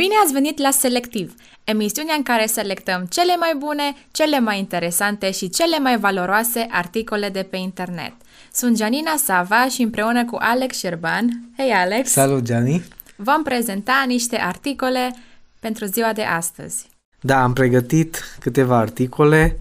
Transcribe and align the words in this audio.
Bine 0.00 0.14
ați 0.24 0.32
venit 0.32 0.58
la 0.58 0.70
Selectiv, 0.70 1.34
emisiunea 1.64 2.14
în 2.14 2.22
care 2.22 2.46
selectăm 2.46 3.06
cele 3.10 3.36
mai 3.36 3.54
bune, 3.58 3.94
cele 4.10 4.38
mai 4.38 4.58
interesante 4.58 5.30
și 5.30 5.48
cele 5.48 5.78
mai 5.78 5.98
valoroase 5.98 6.66
articole 6.70 7.28
de 7.28 7.42
pe 7.50 7.56
internet. 7.56 8.12
Sunt 8.52 8.76
Janina 8.76 9.16
Sava 9.16 9.68
și 9.68 9.82
împreună 9.82 10.24
cu 10.24 10.36
Alex 10.40 10.78
Șerban, 10.78 11.28
hei 11.56 11.70
Alex! 11.70 12.10
Salut, 12.10 12.42
Gianni! 12.42 12.84
Vom 13.16 13.42
prezenta 13.42 14.04
niște 14.06 14.36
articole 14.36 15.14
pentru 15.58 15.84
ziua 15.84 16.12
de 16.12 16.22
astăzi. 16.22 16.88
Da, 17.20 17.42
am 17.42 17.52
pregătit 17.52 18.36
câteva 18.38 18.78
articole. 18.78 19.58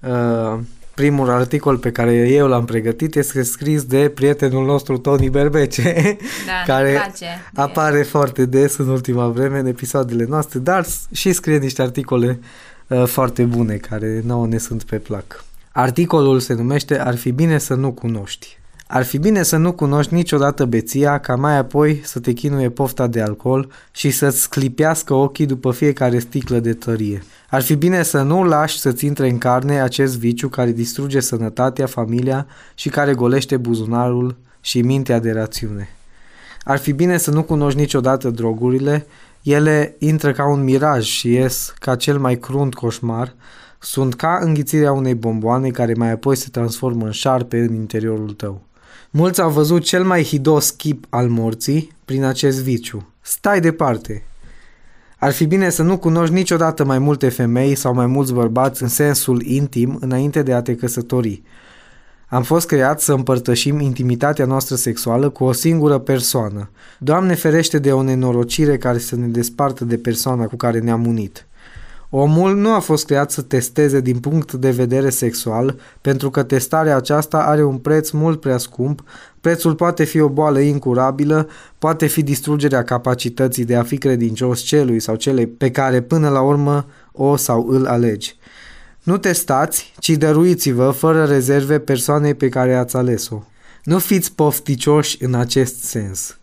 Uh, 0.00 0.58
primul 0.96 1.30
articol 1.30 1.78
pe 1.78 1.90
care 1.92 2.12
eu 2.12 2.46
l-am 2.48 2.64
pregătit 2.64 3.16
este 3.16 3.42
scris 3.42 3.82
de 3.84 4.08
prietenul 4.14 4.64
nostru 4.64 4.98
Tony 4.98 5.28
Berbece, 5.30 6.16
Da, 6.46 6.52
care 6.72 6.90
ne 6.92 6.94
place. 6.98 7.26
apare 7.54 8.02
foarte 8.02 8.44
des 8.44 8.76
în 8.76 8.88
ultima 8.88 9.28
vreme 9.28 9.58
în 9.58 9.66
episoadele 9.66 10.24
noastre, 10.28 10.58
dar 10.58 10.84
s- 10.84 11.06
și 11.12 11.32
scrie 11.32 11.58
niște 11.58 11.82
articole 11.82 12.38
uh, 12.86 13.04
foarte 13.06 13.42
bune 13.42 13.74
care 13.76 14.22
nouă 14.24 14.46
ne 14.46 14.58
sunt 14.58 14.82
pe 14.82 14.96
plac. 14.96 15.44
Articolul 15.72 16.40
se 16.40 16.54
numește 16.54 16.98
Ar 16.98 17.16
fi 17.16 17.30
bine 17.30 17.58
să 17.58 17.74
nu 17.74 17.92
cunoști. 17.92 18.58
Ar 18.88 19.04
fi 19.04 19.18
bine 19.18 19.42
să 19.42 19.56
nu 19.56 19.72
cunoști 19.72 20.14
niciodată 20.14 20.64
beția, 20.64 21.18
ca 21.18 21.36
mai 21.36 21.56
apoi 21.56 22.00
să 22.04 22.20
te 22.20 22.32
chinuie 22.32 22.70
pofta 22.70 23.06
de 23.06 23.20
alcool 23.20 23.70
și 23.90 24.10
să-ți 24.10 24.40
sclipească 24.40 25.14
ochii 25.14 25.46
după 25.46 25.70
fiecare 25.70 26.18
sticlă 26.18 26.58
de 26.58 26.74
tărie. 26.74 27.22
Ar 27.50 27.62
fi 27.62 27.74
bine 27.74 28.02
să 28.02 28.22
nu 28.22 28.44
lași 28.44 28.78
să-ți 28.78 29.04
intre 29.04 29.28
în 29.28 29.38
carne 29.38 29.80
acest 29.80 30.18
viciu 30.18 30.48
care 30.48 30.72
distruge 30.72 31.20
sănătatea, 31.20 31.86
familia 31.86 32.46
și 32.74 32.88
care 32.88 33.14
golește 33.14 33.56
buzunarul 33.56 34.36
și 34.60 34.82
mintea 34.82 35.18
de 35.18 35.32
rațiune. 35.32 35.88
Ar 36.64 36.78
fi 36.78 36.92
bine 36.92 37.16
să 37.16 37.30
nu 37.30 37.42
cunoști 37.42 37.80
niciodată 37.80 38.30
drogurile, 38.30 39.06
ele 39.42 39.96
intră 39.98 40.32
ca 40.32 40.48
un 40.48 40.64
miraj 40.64 41.04
și 41.04 41.32
ies 41.32 41.74
ca 41.78 41.96
cel 41.96 42.18
mai 42.18 42.38
crunt 42.38 42.74
coșmar, 42.74 43.34
sunt 43.78 44.14
ca 44.14 44.38
înghițirea 44.42 44.92
unei 44.92 45.14
bomboane 45.14 45.70
care 45.70 45.94
mai 45.96 46.10
apoi 46.10 46.36
se 46.36 46.48
transformă 46.50 47.04
în 47.04 47.10
șarpe 47.10 47.58
în 47.58 47.74
interiorul 47.74 48.32
tău. 48.32 48.64
Mulți 49.18 49.40
au 49.40 49.50
văzut 49.50 49.82
cel 49.82 50.04
mai 50.04 50.24
hidos 50.24 50.70
chip 50.70 51.06
al 51.08 51.28
morții 51.28 51.96
prin 52.04 52.24
acest 52.24 52.62
viciu. 52.62 53.12
Stai 53.20 53.60
departe! 53.60 54.24
Ar 55.18 55.32
fi 55.32 55.46
bine 55.46 55.70
să 55.70 55.82
nu 55.82 55.98
cunoști 55.98 56.34
niciodată 56.34 56.84
mai 56.84 56.98
multe 56.98 57.28
femei 57.28 57.74
sau 57.74 57.94
mai 57.94 58.06
mulți 58.06 58.32
bărbați 58.32 58.82
în 58.82 58.88
sensul 58.88 59.42
intim 59.42 59.98
înainte 60.00 60.42
de 60.42 60.52
a 60.52 60.62
te 60.62 60.74
căsători. 60.74 61.42
Am 62.28 62.42
fost 62.42 62.66
creat 62.66 63.00
să 63.00 63.12
împărtășim 63.12 63.80
intimitatea 63.80 64.44
noastră 64.44 64.76
sexuală 64.76 65.28
cu 65.28 65.44
o 65.44 65.52
singură 65.52 65.98
persoană. 65.98 66.70
Doamne 66.98 67.34
ferește 67.34 67.78
de 67.78 67.92
o 67.92 68.02
nenorocire 68.02 68.78
care 68.78 68.98
să 68.98 69.16
ne 69.16 69.26
despartă 69.26 69.84
de 69.84 69.96
persoana 69.96 70.44
cu 70.44 70.56
care 70.56 70.78
ne-am 70.78 71.06
unit. 71.06 71.46
Omul 72.10 72.56
nu 72.56 72.72
a 72.72 72.78
fost 72.78 73.06
creat 73.06 73.30
să 73.30 73.42
testeze 73.42 74.00
din 74.00 74.18
punct 74.18 74.52
de 74.52 74.70
vedere 74.70 75.10
sexual, 75.10 75.78
pentru 76.00 76.30
că 76.30 76.42
testarea 76.42 76.96
aceasta 76.96 77.38
are 77.38 77.64
un 77.64 77.76
preț 77.76 78.10
mult 78.10 78.40
prea 78.40 78.58
scump, 78.58 79.02
prețul 79.40 79.74
poate 79.74 80.04
fi 80.04 80.20
o 80.20 80.28
boală 80.28 80.58
incurabilă, 80.58 81.48
poate 81.78 82.06
fi 82.06 82.22
distrugerea 82.22 82.82
capacității 82.82 83.64
de 83.64 83.76
a 83.76 83.82
fi 83.82 83.98
credincios 83.98 84.60
celui 84.60 85.00
sau 85.00 85.14
celei 85.14 85.46
pe 85.46 85.70
care 85.70 86.00
până 86.00 86.28
la 86.28 86.40
urmă 86.40 86.86
o 87.12 87.36
sau 87.36 87.66
îl 87.68 87.86
alegi. 87.86 88.36
Nu 89.02 89.18
testați, 89.18 89.94
ci 89.98 90.10
dăruiți-vă 90.10 90.90
fără 90.90 91.24
rezerve 91.24 91.78
persoanei 91.78 92.34
pe 92.34 92.48
care 92.48 92.74
ați 92.74 92.96
ales-o. 92.96 93.42
Nu 93.84 93.98
fiți 93.98 94.32
pofticioși 94.32 95.24
în 95.24 95.34
acest 95.34 95.82
sens. 95.84 96.38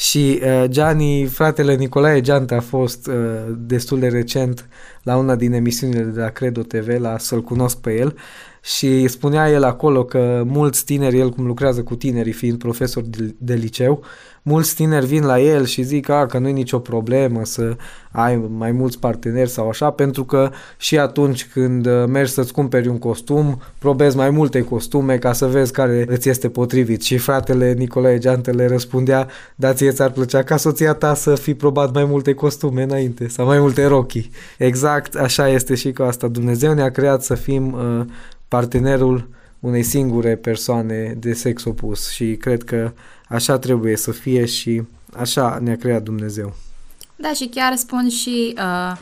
Și 0.00 0.40
uh, 0.42 0.64
Gianni, 0.68 1.26
fratele 1.26 1.74
Nicolae 1.74 2.20
Geante 2.20 2.54
a 2.54 2.60
fost 2.60 3.06
uh, 3.06 3.14
destul 3.56 3.98
de 3.98 4.08
recent 4.08 4.68
la 5.02 5.16
una 5.16 5.34
din 5.34 5.52
emisiunile 5.52 6.02
de 6.02 6.20
la 6.20 6.28
Credo 6.28 6.62
TV, 6.62 7.00
la 7.00 7.18
Să-l 7.18 7.42
cunosc 7.42 7.80
pe 7.80 7.96
el 7.96 8.16
și 8.62 9.08
spunea 9.08 9.50
el 9.50 9.64
acolo 9.64 10.04
că 10.04 10.42
mulți 10.46 10.84
tineri, 10.84 11.18
el 11.18 11.30
cum 11.30 11.46
lucrează 11.46 11.82
cu 11.82 11.94
tinerii 11.94 12.32
fiind 12.32 12.58
profesor 12.58 13.02
de, 13.02 13.34
de 13.38 13.54
liceu, 13.54 14.04
mulți 14.42 14.74
tineri 14.74 15.06
vin 15.06 15.24
la 15.24 15.40
el 15.40 15.64
și 15.64 15.82
zic 15.82 16.08
a, 16.08 16.26
că 16.26 16.38
nu 16.38 16.48
e 16.48 16.52
nicio 16.52 16.78
problemă 16.78 17.44
să 17.44 17.76
ai 18.10 18.48
mai 18.56 18.72
mulți 18.72 18.98
parteneri 18.98 19.50
sau 19.50 19.68
așa, 19.68 19.90
pentru 19.90 20.24
că 20.24 20.50
și 20.76 20.98
atunci 20.98 21.46
când 21.46 21.86
uh, 21.86 22.04
mergi 22.08 22.32
să-ți 22.32 22.52
cumperi 22.52 22.88
un 22.88 22.98
costum, 22.98 23.60
probezi 23.78 24.16
mai 24.16 24.30
multe 24.30 24.62
costume 24.62 25.18
ca 25.18 25.32
să 25.32 25.46
vezi 25.46 25.72
care 25.72 26.04
îți 26.08 26.28
este 26.28 26.48
potrivit. 26.48 27.02
Și 27.02 27.18
fratele 27.18 27.72
Nicolae 27.72 28.18
Geante 28.18 28.50
le 28.50 28.66
răspundea, 28.66 29.28
da 29.54 29.72
ție 29.72 29.90
ți-ar 29.90 30.10
plăcea 30.10 30.42
ca 30.42 30.56
soția 30.56 30.92
ta 30.92 31.14
să 31.14 31.34
fi 31.34 31.54
probat 31.54 31.94
mai 31.94 32.04
multe 32.04 32.34
costume 32.34 32.82
înainte 32.82 33.28
sau 33.28 33.46
mai 33.46 33.58
multe 33.58 33.84
rochii. 33.84 34.30
Exact 34.58 35.14
așa 35.14 35.48
este 35.48 35.74
și 35.74 35.92
cu 35.92 36.02
asta. 36.02 36.28
Dumnezeu 36.28 36.72
ne-a 36.72 36.90
creat 36.90 37.22
să 37.22 37.34
fim 37.34 37.72
uh, 37.72 38.04
partenerul 38.50 39.28
unei 39.60 39.82
singure 39.82 40.36
persoane 40.36 41.14
de 41.18 41.32
sex 41.32 41.64
opus 41.64 42.10
și 42.10 42.36
cred 42.36 42.62
că 42.62 42.92
așa 43.28 43.58
trebuie 43.58 43.96
să 43.96 44.12
fie 44.12 44.44
și 44.44 44.82
așa 45.16 45.58
ne-a 45.62 45.76
creat 45.76 46.02
Dumnezeu. 46.02 46.54
Da, 47.16 47.32
și 47.32 47.46
chiar 47.46 47.76
spun 47.76 48.08
și 48.08 48.54
uh, 48.56 48.96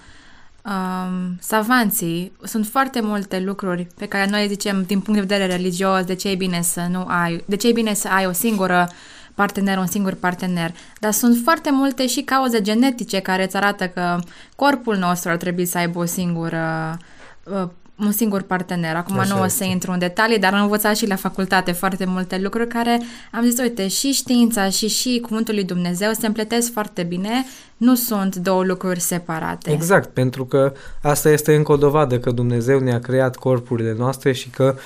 um, 0.64 1.36
savanții, 1.40 2.32
sunt 2.42 2.66
foarte 2.66 3.00
multe 3.00 3.40
lucruri 3.40 3.86
pe 3.96 4.06
care 4.06 4.30
noi 4.30 4.48
zicem 4.48 4.84
din 4.86 5.00
punct 5.00 5.20
de 5.20 5.26
vedere 5.26 5.56
religios, 5.56 6.04
de 6.04 6.14
ce 6.14 6.28
e 6.28 6.34
bine 6.34 6.62
să 6.62 6.86
nu 6.90 7.04
ai, 7.06 7.44
de 7.46 7.56
ce 7.56 7.68
e 7.68 7.72
bine 7.72 7.94
să 7.94 8.08
ai 8.08 8.26
o 8.26 8.32
singură 8.32 8.88
partener, 9.34 9.78
un 9.78 9.86
singur 9.86 10.14
partener. 10.14 10.74
Dar 11.00 11.12
sunt 11.12 11.36
foarte 11.42 11.70
multe 11.70 12.06
și 12.06 12.22
cauze 12.22 12.60
genetice 12.60 13.20
care 13.20 13.44
îți 13.44 13.56
arată 13.56 13.88
că 13.88 14.18
corpul 14.56 14.96
nostru 14.96 15.30
ar 15.30 15.36
trebui 15.36 15.64
să 15.64 15.78
aibă 15.78 15.98
o 15.98 16.04
singură 16.04 16.96
uh, 17.42 17.68
un 18.00 18.12
singur 18.12 18.42
partener. 18.42 18.96
Acum 18.96 19.18
Așa 19.18 19.34
nu 19.34 19.40
o 19.40 19.44
este. 19.44 19.56
să 19.56 19.64
intru 19.64 19.92
în 19.92 19.98
detalii, 19.98 20.38
dar 20.38 20.54
am 20.54 20.62
învățat 20.62 20.96
și 20.96 21.06
la 21.06 21.16
facultate 21.16 21.72
foarte 21.72 22.04
multe 22.04 22.38
lucruri 22.38 22.68
care 22.68 23.00
am 23.32 23.44
zis, 23.44 23.58
uite, 23.58 23.88
și 23.88 24.12
știința 24.12 24.68
și 24.68 24.88
și 24.88 25.18
cuvântul 25.22 25.54
lui 25.54 25.64
Dumnezeu 25.64 26.12
se 26.12 26.26
împletesc 26.26 26.72
foarte 26.72 27.02
bine, 27.02 27.44
nu 27.76 27.94
sunt 27.94 28.36
două 28.36 28.64
lucruri 28.64 29.00
separate. 29.00 29.70
Exact, 29.70 30.08
pentru 30.08 30.44
că 30.44 30.72
asta 31.02 31.30
este 31.30 31.54
încă 31.54 31.72
o 31.72 31.76
dovadă 31.76 32.18
că 32.18 32.30
Dumnezeu 32.30 32.78
ne-a 32.78 33.00
creat 33.00 33.36
corpurile 33.36 33.94
noastre 33.98 34.32
și 34.32 34.50
că 34.50 34.76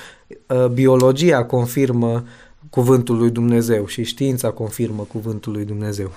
uh, 0.47 0.67
biologia 0.67 1.45
confirmă 1.45 2.25
cuvântul 2.71 3.17
lui 3.17 3.31
Dumnezeu 3.31 3.87
și 3.87 4.03
știința 4.03 4.51
confirmă 4.51 5.07
cuvântul 5.13 5.53
lui 5.53 5.65
Dumnezeu. 5.65 6.13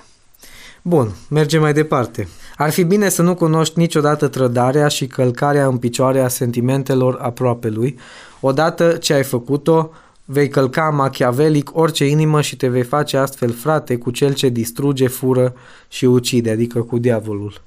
Bun, 0.82 1.14
mergem 1.28 1.60
mai 1.60 1.72
departe. 1.72 2.28
Ar 2.58 2.70
fi 2.70 2.84
bine 2.84 3.08
să 3.08 3.22
nu 3.22 3.34
cunoști 3.34 3.78
niciodată 3.78 4.28
trădarea 4.28 4.88
și 4.88 5.06
călcarea 5.06 5.66
în 5.66 5.76
picioare 5.76 6.20
a 6.20 6.28
sentimentelor 6.28 7.18
aproapelui. 7.20 7.98
Odată 8.40 8.92
ce 8.92 9.12
ai 9.12 9.22
făcut-o, 9.22 9.90
vei 10.24 10.48
călca 10.48 10.90
machiavelic 10.90 11.70
orice 11.72 12.06
inimă 12.06 12.40
și 12.40 12.56
te 12.56 12.68
vei 12.68 12.82
face 12.82 13.16
astfel 13.16 13.52
frate 13.52 13.96
cu 13.96 14.10
cel 14.10 14.34
ce 14.34 14.48
distruge, 14.48 15.06
fură 15.06 15.54
și 15.88 16.04
ucide, 16.04 16.50
adică 16.50 16.82
cu 16.82 16.98
diavolul. 16.98 17.60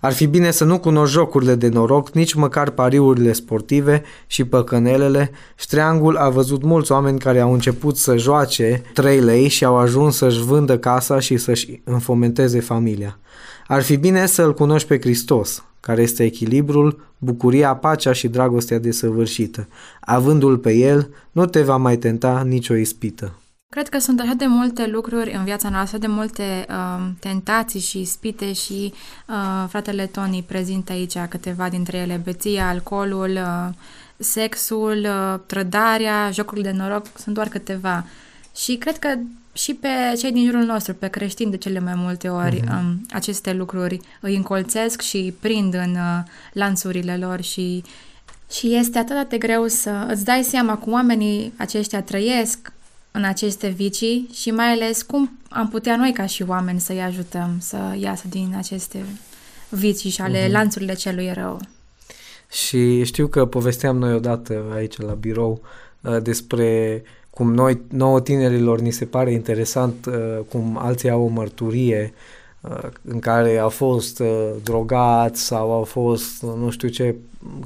Ar 0.00 0.12
fi 0.12 0.26
bine 0.26 0.50
să 0.50 0.64
nu 0.64 0.78
cunoști 0.78 1.14
jocurile 1.14 1.54
de 1.54 1.68
noroc, 1.68 2.10
nici 2.10 2.34
măcar 2.34 2.70
pariurile 2.70 3.32
sportive 3.32 4.02
și 4.26 4.44
păcănelele. 4.44 5.30
Ștreangul 5.56 6.16
a 6.16 6.28
văzut 6.28 6.62
mulți 6.62 6.92
oameni 6.92 7.18
care 7.18 7.40
au 7.40 7.52
început 7.52 7.96
să 7.96 8.16
joace 8.16 8.82
3 8.92 9.20
lei 9.20 9.48
și 9.48 9.64
au 9.64 9.76
ajuns 9.76 10.16
să-și 10.16 10.42
vândă 10.42 10.78
casa 10.78 11.20
și 11.20 11.36
să-și 11.36 11.80
înfomenteze 11.84 12.60
familia. 12.60 13.18
Ar 13.66 13.82
fi 13.82 13.96
bine 13.96 14.26
să-L 14.26 14.54
cunoști 14.54 14.88
pe 14.88 14.98
Hristos, 15.00 15.64
care 15.80 16.02
este 16.02 16.24
echilibrul, 16.24 17.00
bucuria, 17.18 17.74
pacea 17.74 18.12
și 18.12 18.28
dragostea 18.28 18.78
desăvârșită. 18.78 19.68
Avându-L 20.00 20.58
pe 20.58 20.72
El, 20.72 21.10
nu 21.32 21.46
te 21.46 21.62
va 21.62 21.76
mai 21.76 21.96
tenta 21.96 22.42
nicio 22.46 22.74
ispită. 22.74 23.32
Cred 23.70 23.88
că 23.88 23.98
sunt 23.98 24.20
așa 24.20 24.32
de 24.32 24.46
multe 24.46 24.86
lucruri 24.86 25.32
în 25.32 25.44
viața 25.44 25.68
noastră, 25.68 25.98
de 25.98 26.06
multe 26.06 26.66
uh, 26.68 27.08
tentații 27.20 27.80
și 27.80 28.00
ispite 28.00 28.52
și 28.52 28.92
uh, 29.26 29.64
fratele 29.68 30.06
Tony 30.06 30.42
prezintă 30.42 30.92
aici 30.92 31.18
câteva 31.28 31.68
dintre 31.68 31.98
ele, 31.98 32.20
beția, 32.24 32.68
alcoolul, 32.68 33.30
uh, 33.30 33.74
sexul, 34.16 35.06
uh, 35.08 35.40
trădarea, 35.46 36.30
jocurile 36.30 36.70
de 36.70 36.76
noroc, 36.76 37.06
sunt 37.18 37.34
doar 37.34 37.48
câteva. 37.48 38.04
Și 38.56 38.76
cred 38.76 38.98
că 38.98 39.14
și 39.52 39.74
pe 39.74 39.88
cei 40.18 40.32
din 40.32 40.44
jurul 40.44 40.64
nostru, 40.64 40.94
pe 40.94 41.08
creștini 41.08 41.50
de 41.50 41.56
cele 41.56 41.80
mai 41.80 41.94
multe 41.96 42.28
ori, 42.28 42.60
uh-huh. 42.60 42.70
um, 42.70 43.06
aceste 43.10 43.52
lucruri 43.52 44.00
îi 44.20 44.36
încolțesc 44.36 45.00
și 45.00 45.34
prind 45.40 45.74
în 45.74 45.94
uh, 45.94 46.24
lanțurile 46.52 47.16
lor 47.16 47.42
și 47.42 47.84
și 48.50 48.74
este 48.74 48.98
atât 48.98 49.28
de 49.28 49.38
greu 49.38 49.66
să 49.66 50.06
îți 50.10 50.24
dai 50.24 50.42
seama 50.42 50.76
cum 50.76 50.92
oamenii 50.92 51.52
aceștia 51.56 52.02
trăiesc 52.02 52.72
în 53.18 53.24
aceste 53.24 53.68
vicii 53.68 54.28
și 54.32 54.50
mai 54.50 54.66
ales 54.66 55.02
cum 55.02 55.38
am 55.48 55.68
putea 55.68 55.96
noi 55.96 56.12
ca 56.12 56.26
și 56.26 56.44
oameni 56.46 56.80
să-i 56.80 57.00
ajutăm 57.00 57.56
să 57.60 57.76
iasă 58.00 58.24
din 58.28 58.54
aceste 58.56 59.04
vicii 59.68 60.10
și 60.10 60.20
ale 60.20 60.46
uh-huh. 60.46 60.50
lanțurile 60.50 60.94
celui 60.94 61.32
rău. 61.32 61.60
Și 62.50 63.04
știu 63.04 63.26
că 63.26 63.46
povesteam 63.46 63.96
noi 63.96 64.14
odată 64.14 64.62
aici 64.74 64.98
la 64.98 65.12
birou 65.12 65.60
uh, 66.00 66.16
despre 66.22 67.02
cum 67.30 67.54
noi, 67.54 67.80
nouă 67.88 68.20
tinerilor, 68.20 68.80
ni 68.80 68.90
se 68.90 69.04
pare 69.04 69.32
interesant 69.32 70.06
uh, 70.06 70.38
cum 70.48 70.78
alții 70.82 71.10
au 71.10 71.22
o 71.22 71.26
mărturie 71.28 72.12
uh, 72.14 72.38
uh, 72.60 72.88
în 73.04 73.18
care 73.18 73.58
au 73.58 73.68
fost 73.68 74.18
uh, 74.20 74.50
drogați 74.62 75.42
sau 75.42 75.72
au 75.72 75.84
fost 75.84 76.42
uh, 76.42 76.50
nu 76.58 76.70
știu 76.70 76.88
ce 76.88 77.14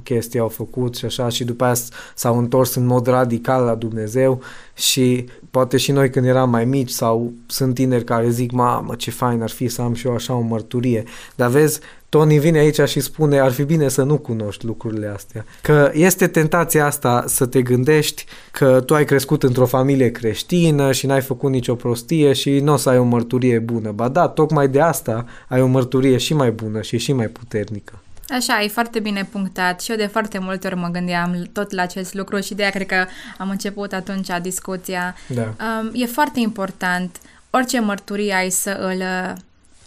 chestii 0.03 0.39
au 0.39 0.49
făcut 0.49 0.97
și 0.97 1.05
așa 1.05 1.29
și 1.29 1.45
după 1.45 1.65
aia 1.65 1.75
s-au 2.15 2.39
întors 2.39 2.75
în 2.75 2.87
mod 2.87 3.07
radical 3.07 3.65
la 3.65 3.75
Dumnezeu 3.75 4.41
și 4.75 5.25
poate 5.53 5.77
și 5.77 5.93
noi 5.93 6.11
când 6.11 6.27
eram 6.27 6.51
mai 6.51 6.65
mici 6.65 6.91
sau 6.91 7.33
sunt 7.47 7.75
tineri 7.75 8.05
care 8.05 8.31
zic, 8.31 8.51
mamă 8.51 8.95
ce 8.95 9.11
fain 9.11 9.43
ar 9.43 9.51
fi 9.51 9.69
să 9.69 9.83
am 9.83 9.95
și 9.95 10.07
eu 10.07 10.15
așa 10.15 10.35
o 10.35 10.41
mărturie, 10.41 11.05
dar 11.35 11.49
vezi, 11.49 11.81
Tony 12.09 12.39
vine 12.39 12.59
aici 12.59 12.81
și 12.81 13.01
spune 13.01 13.39
ar 13.39 13.51
fi 13.51 13.63
bine 13.63 13.89
să 13.89 14.03
nu 14.03 14.19
cunoști 14.19 14.65
lucrurile 14.65 15.07
astea. 15.07 15.45
Că 15.63 15.91
este 15.95 16.27
tentația 16.27 16.87
asta 16.87 17.25
să 17.27 17.47
te 17.47 17.63
gândești 17.63 18.25
că 18.51 18.83
tu 18.87 18.95
ai 18.95 19.05
crescut 19.05 19.43
într-o 19.43 19.67
familie 19.67 20.11
creștină 20.11 20.93
și 20.93 21.07
n-ai 21.07 21.21
făcut 21.21 21.51
nicio 21.51 21.75
prostie 21.75 22.33
și 22.33 22.59
nu 22.59 22.73
o 22.73 22.77
să 22.77 22.89
ai 22.89 22.99
o 22.99 23.05
mărturie 23.05 23.59
bună. 23.59 23.91
Ba 23.91 24.09
da, 24.09 24.29
tocmai 24.29 24.69
de 24.69 24.81
asta 24.81 25.27
ai 25.49 25.61
o 25.61 25.67
mărturie 25.67 26.17
și 26.17 26.35
mai 26.35 26.51
bună 26.51 26.83
și 26.83 26.99
și 26.99 27.13
mai 27.13 27.29
puternică. 27.29 28.02
Așa, 28.33 28.63
e 28.63 28.69
foarte 28.69 29.01
bine 29.01 29.25
punctat 29.25 29.81
și 29.81 29.91
eu 29.91 29.97
de 29.97 30.07
foarte 30.07 30.39
multe 30.39 30.67
ori 30.67 30.77
mă 30.77 30.89
gândeam 30.89 31.49
tot 31.53 31.73
la 31.73 31.83
acest 31.83 32.15
lucru 32.15 32.41
și 32.41 32.55
de 32.55 32.63
aia 32.63 32.71
cred 32.71 32.87
că 32.87 33.07
am 33.39 33.51
început 33.51 33.93
atunci 33.93 34.29
discuția. 34.43 35.17
Da. 35.27 35.43
Um, 35.43 35.91
e 35.93 36.07
foarte 36.07 36.41
important 36.41 37.17
orice 37.51 37.81
mărturie 37.81 38.35
ai 38.35 38.51
să 38.51 38.71
îl 38.71 39.03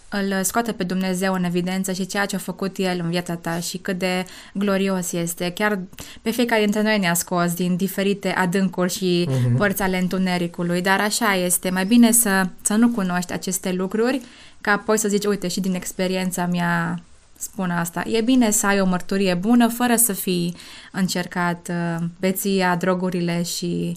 îl 0.08 0.42
scoate 0.42 0.72
pe 0.72 0.84
Dumnezeu 0.84 1.32
în 1.32 1.44
evidență 1.44 1.92
și 1.92 2.06
ceea 2.06 2.26
ce 2.26 2.36
a 2.36 2.38
făcut 2.38 2.76
El 2.76 3.00
în 3.02 3.10
viața 3.10 3.34
ta 3.34 3.60
și 3.60 3.78
cât 3.78 3.98
de 3.98 4.24
glorios 4.52 5.12
este. 5.12 5.52
Chiar 5.54 5.78
pe 6.22 6.30
fiecare 6.30 6.62
dintre 6.62 6.82
noi 6.82 6.98
ne-a 6.98 7.14
scos 7.14 7.54
din 7.54 7.76
diferite 7.76 8.28
adâncuri 8.28 8.92
și 8.92 9.28
uh-huh. 9.28 9.56
părți 9.56 9.82
ale 9.82 9.98
întunericului, 9.98 10.82
dar 10.82 11.00
așa 11.00 11.34
este. 11.34 11.70
Mai 11.70 11.84
bine 11.84 12.12
să, 12.12 12.46
să 12.62 12.74
nu 12.74 12.88
cunoști 12.88 13.32
aceste 13.32 13.72
lucruri 13.72 14.20
ca 14.60 14.72
apoi 14.72 14.98
să 14.98 15.08
zici, 15.08 15.24
uite, 15.24 15.48
și 15.48 15.60
din 15.60 15.74
experiența 15.74 16.46
mea 16.46 17.00
spun 17.38 17.70
asta. 17.70 18.02
E 18.06 18.20
bine 18.20 18.50
să 18.50 18.66
ai 18.66 18.80
o 18.80 18.86
mărturie 18.86 19.34
bună 19.34 19.68
fără 19.68 19.96
să 19.96 20.12
fii 20.12 20.56
încercat 20.92 21.68
uh, 21.70 22.04
beția, 22.20 22.76
drogurile 22.76 23.42
și 23.42 23.96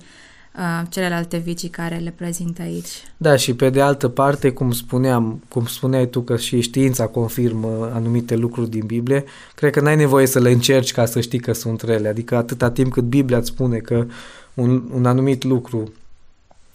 uh, 0.56 0.88
celelalte 0.90 1.38
vicii 1.38 1.70
care 1.70 1.96
le 1.96 2.14
prezintă 2.18 2.62
aici. 2.62 2.90
Da, 3.18 3.36
și 3.36 3.54
pe 3.54 3.70
de 3.70 3.82
altă 3.82 4.08
parte, 4.08 4.52
cum 4.52 4.72
spuneam, 4.72 5.44
cum 5.48 5.66
spuneai 5.66 6.08
tu 6.08 6.22
că 6.22 6.38
și 6.38 6.62
știința 6.62 7.08
confirmă 7.08 7.92
anumite 7.94 8.36
lucruri 8.36 8.70
din 8.70 8.86
Biblie, 8.86 9.24
cred 9.56 9.72
că 9.72 9.80
n-ai 9.80 9.96
nevoie 9.96 10.26
să 10.26 10.40
le 10.40 10.52
încerci 10.52 10.92
ca 10.92 11.06
să 11.06 11.22
știi 11.22 11.40
că 11.40 11.54
sunt 11.54 11.82
rele. 11.82 12.08
Adică 12.08 12.36
atâta 12.36 12.72
timp 12.72 12.92
cât 12.92 13.04
Biblia 13.04 13.38
îți 13.38 13.48
spune 13.48 13.78
că 13.78 14.06
un, 14.54 14.84
un 14.94 15.06
anumit 15.06 15.44
lucru 15.44 15.94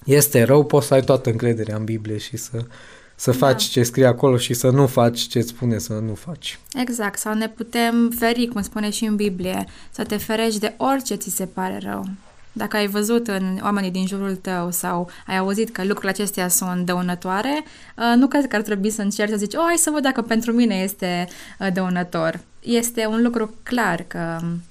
este 0.05 0.43
rău, 0.43 0.65
poți 0.65 0.87
să 0.87 0.95
ai 0.95 1.03
toată 1.03 1.31
încrederea 1.31 1.77
în 1.77 1.85
Biblie 1.85 2.19
și 2.19 2.37
să 2.37 2.65
să 3.25 3.31
da. 3.31 3.37
faci 3.37 3.63
ce 3.63 3.83
scrie 3.83 4.07
acolo 4.07 4.37
și 4.37 4.55
să 4.55 4.71
nu 4.71 4.87
faci 4.87 5.21
ce 5.21 5.39
îți 5.39 5.49
spune 5.49 5.79
să 5.79 5.93
nu 5.93 6.15
faci. 6.15 6.59
Exact, 6.75 7.19
sau 7.19 7.35
ne 7.35 7.49
putem 7.49 8.11
feri, 8.19 8.47
cum 8.47 8.63
spune 8.63 8.91
și 8.91 9.05
în 9.05 9.17
Biblie, 9.17 9.67
să 9.91 10.05
te 10.05 10.17
ferești 10.17 10.61
de 10.61 10.75
orice 10.77 11.15
ți 11.15 11.31
se 11.31 11.47
pare 11.47 11.79
rău. 11.83 12.05
Dacă 12.53 12.77
ai 12.77 12.87
văzut 12.87 13.29
în 13.29 13.59
oamenii 13.63 13.91
din 13.91 14.07
jurul 14.07 14.37
tău 14.37 14.71
sau 14.71 15.11
ai 15.27 15.37
auzit 15.37 15.71
că 15.71 15.83
lucrurile 15.83 16.11
acestea 16.11 16.49
sunt 16.49 16.87
dăunătoare, 16.87 17.65
uh, 17.97 18.13
nu 18.17 18.27
cred 18.27 18.47
că 18.49 18.57
ar 18.57 18.63
trebui 18.63 18.91
să 18.91 19.03
încerci 19.03 19.31
să 19.31 19.37
zici, 19.37 19.55
oh, 19.55 19.65
hai 19.67 19.77
să 19.77 19.91
văd 19.91 20.03
dacă 20.03 20.23
pentru 20.23 20.53
mine 20.53 20.75
este 20.75 21.29
uh, 21.59 21.69
dăunător. 21.73 22.41
Este 22.61 23.07
un 23.07 23.23
lucru 23.23 23.55
clar 23.63 24.05
că 24.07 24.39
um, 24.43 24.63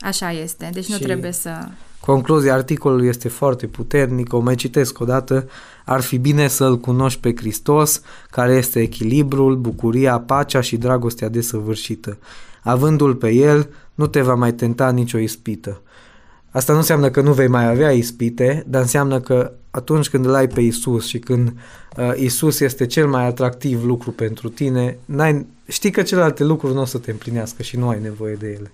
așa 0.00 0.32
este, 0.32 0.70
deci 0.72 0.86
nu 0.88 0.98
trebuie 0.98 1.32
să... 1.32 1.68
Concluzia 2.06 2.54
articolului 2.54 3.08
este 3.08 3.28
foarte 3.28 3.66
puternică, 3.66 4.36
o 4.36 4.40
mai 4.40 4.54
citesc 4.54 5.00
o 5.00 5.04
dată. 5.04 5.48
Ar 5.84 6.00
fi 6.00 6.18
bine 6.18 6.48
să-L 6.48 6.78
cunoști 6.78 7.20
pe 7.20 7.34
Hristos, 7.36 8.02
care 8.30 8.54
este 8.54 8.80
echilibrul, 8.80 9.56
bucuria, 9.56 10.20
pacea 10.20 10.60
și 10.60 10.76
dragostea 10.76 11.28
desăvârșită. 11.28 12.18
Avându-L 12.62 13.14
pe 13.14 13.30
El, 13.30 13.68
nu 13.94 14.06
te 14.06 14.20
va 14.20 14.34
mai 14.34 14.52
tenta 14.52 14.90
nicio 14.90 15.18
ispită. 15.18 15.80
Asta 16.50 16.72
nu 16.72 16.78
înseamnă 16.78 17.10
că 17.10 17.20
nu 17.20 17.32
vei 17.32 17.48
mai 17.48 17.68
avea 17.68 17.90
ispite, 17.90 18.64
dar 18.66 18.80
înseamnă 18.80 19.20
că 19.20 19.52
atunci 19.70 20.08
când 20.08 20.26
îl 20.26 20.34
ai 20.34 20.48
pe 20.48 20.60
Isus 20.60 21.06
și 21.06 21.18
când 21.18 21.52
uh, 21.96 22.12
Isus 22.16 22.60
este 22.60 22.86
cel 22.86 23.06
mai 23.06 23.26
atractiv 23.26 23.84
lucru 23.84 24.10
pentru 24.10 24.48
tine, 24.48 24.98
n-ai, 25.04 25.46
știi 25.68 25.90
că 25.90 26.02
celelalte 26.02 26.44
lucruri 26.44 26.74
nu 26.74 26.80
o 26.80 26.84
să 26.84 26.98
te 26.98 27.10
împlinească 27.10 27.62
și 27.62 27.76
nu 27.76 27.88
ai 27.88 28.00
nevoie 28.00 28.34
de 28.34 28.46
ele. 28.58 28.72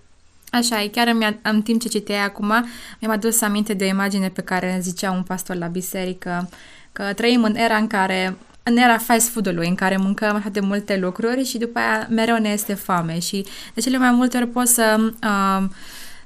Așa 0.50 0.83
e, 0.83 0.89
chiar 0.89 1.06
îmi, 1.06 1.39
în 1.43 1.62
timp 1.62 1.81
ce 1.81 1.89
citeai 1.89 2.25
acum, 2.25 2.53
mi-am 3.00 3.12
adus 3.12 3.41
aminte 3.41 3.75
de 3.75 3.85
o 3.85 3.89
imagine 3.89 4.29
pe 4.29 4.43
care 4.43 4.79
zicea 4.83 5.11
un 5.11 5.23
pastor 5.23 5.56
la 5.56 5.67
biserică, 5.67 6.49
că 6.93 7.12
trăim 7.17 7.45
în 7.45 7.56
era 7.56 7.77
în 7.77 7.87
care 7.87 8.37
în 8.62 8.77
era 8.77 8.99
fast 8.99 9.29
food-ului, 9.29 9.69
în 9.69 9.75
care 9.75 9.97
mâncăm 9.97 10.37
așa 10.37 10.49
de 10.49 10.61
multe 10.61 10.99
lucruri 10.99 11.45
și 11.45 11.59
după 11.59 11.79
aia 11.79 12.06
mereu 12.11 12.39
ne 12.39 12.49
este 12.49 12.75
foame 12.75 13.19
și 13.19 13.47
de 13.75 13.81
cele 13.81 13.99
mai 13.99 14.11
multe 14.11 14.37
ori 14.37 14.47
poți 14.47 14.75
să 14.75 15.12
uh, 15.23 15.69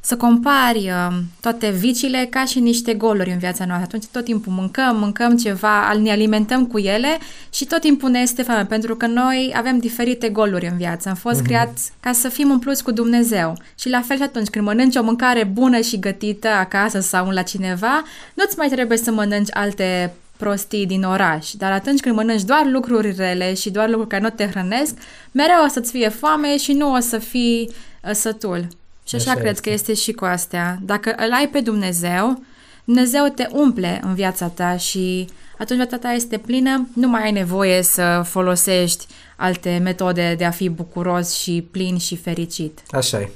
să 0.05 0.17
compari 0.17 0.79
uh, 0.79 1.17
toate 1.41 1.71
viciile 1.71 2.27
ca 2.31 2.45
și 2.45 2.61
niște 2.61 2.95
goluri 2.95 3.31
în 3.31 3.39
viața 3.39 3.65
noastră. 3.65 3.87
Atunci 3.87 4.05
tot 4.13 4.25
timpul 4.25 4.53
mâncăm, 4.53 4.97
mâncăm 4.97 5.37
ceva, 5.37 5.93
ne 5.93 6.11
alimentăm 6.11 6.67
cu 6.67 6.79
ele 6.79 7.19
și 7.53 7.65
tot 7.65 7.81
timpul 7.81 8.11
ne 8.11 8.19
este 8.19 8.43
foame, 8.43 8.65
pentru 8.65 8.97
că 8.97 9.07
noi 9.07 9.53
avem 9.57 9.79
diferite 9.79 10.29
goluri 10.29 10.67
în 10.67 10.77
viață. 10.77 11.09
Am 11.09 11.15
fost 11.15 11.41
mm-hmm. 11.41 11.45
creați 11.45 11.93
ca 12.01 12.13
să 12.13 12.29
fim 12.29 12.51
umpluți 12.51 12.83
cu 12.85 12.91
Dumnezeu. 12.91 13.57
Și 13.79 13.89
la 13.89 14.01
fel 14.01 14.17
și 14.17 14.23
atunci 14.23 14.49
când 14.49 14.65
mănânci 14.65 14.97
o 14.97 15.03
mâncare 15.03 15.45
bună 15.45 15.81
și 15.81 15.99
gătită 15.99 16.49
acasă 16.49 17.01
sau 17.01 17.29
la 17.29 17.43
cineva, 17.43 18.03
nu-ți 18.35 18.59
mai 18.59 18.69
trebuie 18.69 18.99
să 18.99 19.11
mănânci 19.11 19.55
alte 19.55 20.13
prostii 20.37 20.87
din 20.87 21.03
oraș, 21.03 21.51
dar 21.51 21.73
atunci 21.73 22.01
când 22.01 22.15
mănânci 22.15 22.43
doar 22.43 22.67
lucruri 22.67 23.15
rele 23.17 23.55
și 23.55 23.71
doar 23.71 23.89
lucruri 23.89 24.09
care 24.09 24.23
nu 24.23 24.31
te 24.31 24.47
hrănesc, 24.47 24.95
mereu 25.33 25.65
o 25.65 25.69
să-ți 25.69 25.91
fie 25.91 26.09
foame 26.09 26.57
și 26.57 26.73
nu 26.73 26.93
o 26.93 26.99
să 26.99 27.19
fii 27.19 27.71
uh, 28.05 28.11
sătul. 28.13 28.67
Și 29.05 29.15
așa, 29.15 29.31
așa 29.31 29.41
cred 29.41 29.53
este. 29.53 29.69
că 29.69 29.75
este 29.75 29.95
și 29.95 30.13
cu 30.13 30.25
astea. 30.25 30.79
Dacă 30.83 31.15
îl 31.17 31.33
ai 31.33 31.49
pe 31.49 31.61
Dumnezeu, 31.61 32.43
Dumnezeu 32.85 33.27
te 33.35 33.47
umple 33.51 34.01
în 34.05 34.15
viața 34.15 34.47
ta 34.47 34.77
și 34.77 35.29
atunci 35.59 35.79
viața 35.79 35.99
ta 35.99 36.11
este 36.11 36.39
plină, 36.39 36.89
nu 36.95 37.09
mai 37.09 37.23
ai 37.23 37.33
nevoie 37.33 37.83
să 37.83 38.23
folosești 38.25 39.07
alte 39.37 39.81
metode 39.83 40.35
de 40.39 40.45
a 40.45 40.51
fi 40.51 40.69
bucuros 40.69 41.35
și 41.35 41.69
plin 41.71 41.99
și 41.99 42.17
fericit. 42.17 42.81
Așa 42.91 43.21
e. 43.21 43.31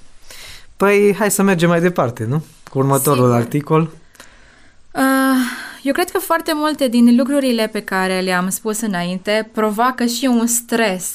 Păi, 0.77 1.15
hai 1.19 1.31
să 1.31 1.43
mergem 1.43 1.69
mai 1.69 1.81
departe, 1.81 2.25
nu? 2.25 2.45
Cu 2.71 2.79
următorul 2.79 3.23
Sigur. 3.25 3.35
articol. 3.41 3.91
Uh, 4.93 5.02
eu 5.83 5.93
cred 5.93 6.11
că 6.11 6.19
foarte 6.19 6.52
multe 6.55 6.88
din 6.88 7.17
lucrurile 7.17 7.67
pe 7.67 7.81
care 7.81 8.21
le-am 8.21 8.49
spus 8.49 8.81
înainte 8.81 9.50
provoacă 9.52 10.05
și 10.05 10.25
un 10.26 10.47
stres. 10.47 11.14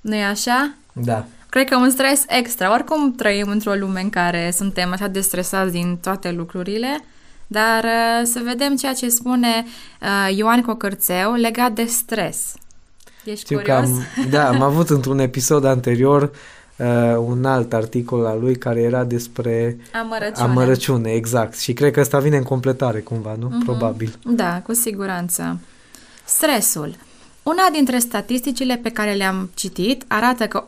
nu 0.00 0.14
e 0.14 0.24
așa? 0.24 0.74
Da. 0.92 1.26
Cred 1.58 1.70
că 1.70 1.76
un 1.76 1.90
stres 1.90 2.24
extra. 2.26 2.72
Oricum 2.72 3.12
trăim 3.12 3.48
într-o 3.48 3.72
lume 3.74 4.00
în 4.00 4.10
care 4.10 4.52
suntem 4.56 4.92
așa 4.92 5.06
de 5.06 5.20
stresați 5.20 5.72
din 5.72 5.98
toate 6.02 6.30
lucrurile, 6.30 7.04
dar 7.46 7.84
uh, 7.84 8.26
să 8.26 8.40
vedem 8.44 8.76
ceea 8.76 8.92
ce 8.92 9.08
spune 9.08 9.64
uh, 10.00 10.36
Ioan 10.36 10.62
Cocărțeu 10.62 11.32
legat 11.34 11.72
de 11.72 11.84
stres. 11.84 12.54
Ești 13.24 13.44
Știu 13.44 13.56
curios? 13.56 13.76
Că 13.78 13.84
am, 13.84 14.28
da, 14.30 14.48
am 14.48 14.62
avut 14.62 14.90
într-un 14.90 15.18
episod 15.18 15.64
anterior 15.64 16.22
uh, 16.76 17.16
un 17.16 17.44
alt 17.44 17.72
articol 17.72 18.26
al 18.26 18.40
lui 18.40 18.56
care 18.56 18.80
era 18.80 19.04
despre 19.04 19.76
amărăciune. 19.92 20.48
amărăciune, 20.48 21.10
exact. 21.10 21.58
Și 21.58 21.72
cred 21.72 21.92
că 21.92 22.00
ăsta 22.00 22.18
vine 22.18 22.36
în 22.36 22.42
completare 22.42 23.00
cumva, 23.00 23.36
nu? 23.38 23.48
Uh-huh. 23.48 23.64
Probabil. 23.64 24.18
Da, 24.24 24.60
cu 24.66 24.74
siguranță. 24.74 25.58
Stresul. 26.24 26.94
Una 27.48 27.68
dintre 27.72 27.98
statisticile 27.98 28.76
pe 28.76 28.90
care 28.90 29.12
le-am 29.12 29.50
citit 29.54 30.04
arată 30.08 30.46
că 30.46 30.64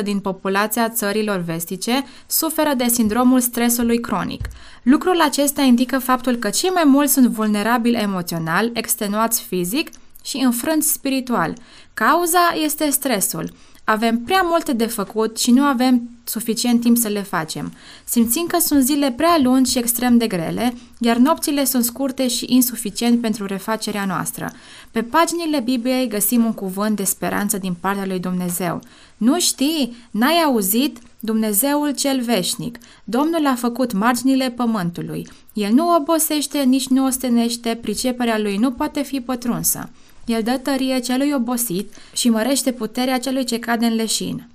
89% 0.00 0.02
din 0.02 0.18
populația 0.18 0.88
țărilor 0.88 1.38
vestice 1.38 2.04
suferă 2.26 2.72
de 2.76 2.88
sindromul 2.88 3.40
stresului 3.40 4.00
cronic. 4.00 4.40
Lucrul 4.82 5.20
acesta 5.20 5.62
indică 5.62 5.98
faptul 5.98 6.36
că 6.36 6.50
cei 6.50 6.70
mai 6.70 6.84
mulți 6.84 7.12
sunt 7.12 7.26
vulnerabili 7.26 7.96
emoțional, 7.96 8.70
extenuați 8.72 9.42
fizic 9.42 9.90
și 10.24 10.36
înfrânți 10.36 10.92
spiritual. 10.92 11.54
Cauza 11.94 12.54
este 12.64 12.90
stresul. 12.90 13.52
Avem 13.84 14.18
prea 14.18 14.40
multe 14.44 14.72
de 14.72 14.86
făcut 14.86 15.38
și 15.38 15.50
nu 15.50 15.62
avem 15.62 16.08
suficient 16.24 16.80
timp 16.80 16.96
să 16.96 17.08
le 17.08 17.22
facem. 17.22 17.72
Simțim 18.04 18.46
că 18.46 18.58
sunt 18.58 18.84
zile 18.84 19.12
prea 19.12 19.38
lungi 19.42 19.70
și 19.70 19.78
extrem 19.78 20.16
de 20.16 20.26
grele, 20.26 20.74
iar 20.98 21.16
nopțile 21.16 21.64
sunt 21.64 21.84
scurte 21.84 22.28
și 22.28 22.44
insuficient 22.48 23.20
pentru 23.20 23.46
refacerea 23.46 24.04
noastră. 24.04 24.52
Pe 24.90 25.02
paginile 25.02 25.60
Bibliei 25.60 26.08
găsim 26.08 26.44
un 26.44 26.52
cuvânt 26.52 26.96
de 26.96 27.04
speranță 27.04 27.58
din 27.58 27.74
partea 27.80 28.06
lui 28.06 28.18
Dumnezeu. 28.18 28.80
Nu 29.16 29.40
știi? 29.40 29.96
N-ai 30.10 30.42
auzit? 30.44 30.98
Dumnezeul 31.20 31.90
cel 31.94 32.20
veșnic. 32.20 32.78
Domnul 33.04 33.46
a 33.46 33.54
făcut 33.54 33.92
marginile 33.92 34.50
pământului. 34.50 35.28
El 35.52 35.72
nu 35.72 35.94
obosește, 35.94 36.58
nici 36.58 36.86
nu 36.86 37.06
ostenește, 37.06 37.78
priceperea 37.82 38.38
lui 38.38 38.56
nu 38.56 38.70
poate 38.70 39.02
fi 39.02 39.20
pătrunsă. 39.20 39.90
El 40.26 40.42
dă 40.42 40.60
tărie 40.62 40.98
celui 40.98 41.32
obosit 41.32 41.94
și 42.12 42.28
mărește 42.28 42.72
puterea 42.72 43.18
celui 43.18 43.44
ce 43.44 43.58
cade 43.58 43.86
în 43.86 43.94
leșin. 43.94 44.48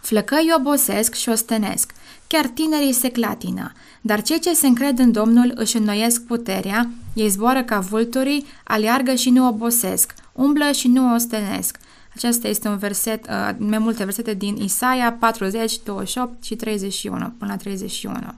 Flăcăi 0.00 0.52
obosesc 0.56 1.14
și 1.14 1.28
ostenesc, 1.28 1.92
chiar 2.26 2.46
tinerii 2.46 2.92
se 2.92 3.10
clatină, 3.10 3.72
dar 4.00 4.22
cei 4.22 4.40
ce 4.40 4.54
se 4.54 4.66
încred 4.66 4.98
în 4.98 5.12
Domnul 5.12 5.52
își 5.54 5.76
înnoiesc 5.76 6.22
puterea, 6.22 6.90
ei 7.14 7.28
zboară 7.28 7.62
ca 7.62 7.78
vulturii, 7.78 8.46
aleargă 8.64 9.14
și 9.14 9.30
nu 9.30 9.48
obosesc, 9.48 10.14
umblă 10.32 10.72
și 10.72 10.88
nu 10.88 11.14
ostenesc. 11.14 11.78
Acesta 12.14 12.48
este 12.48 12.68
un 12.68 12.78
verset, 12.78 13.26
uh, 13.26 13.50
mai 13.58 13.78
multe 13.78 14.04
versete 14.04 14.34
din 14.34 14.56
Isaia 14.56 15.12
40, 15.12 15.78
28 15.84 16.44
și 16.44 16.56
31, 16.56 17.32
până 17.38 17.50
la 17.50 17.56
31. 17.56 18.34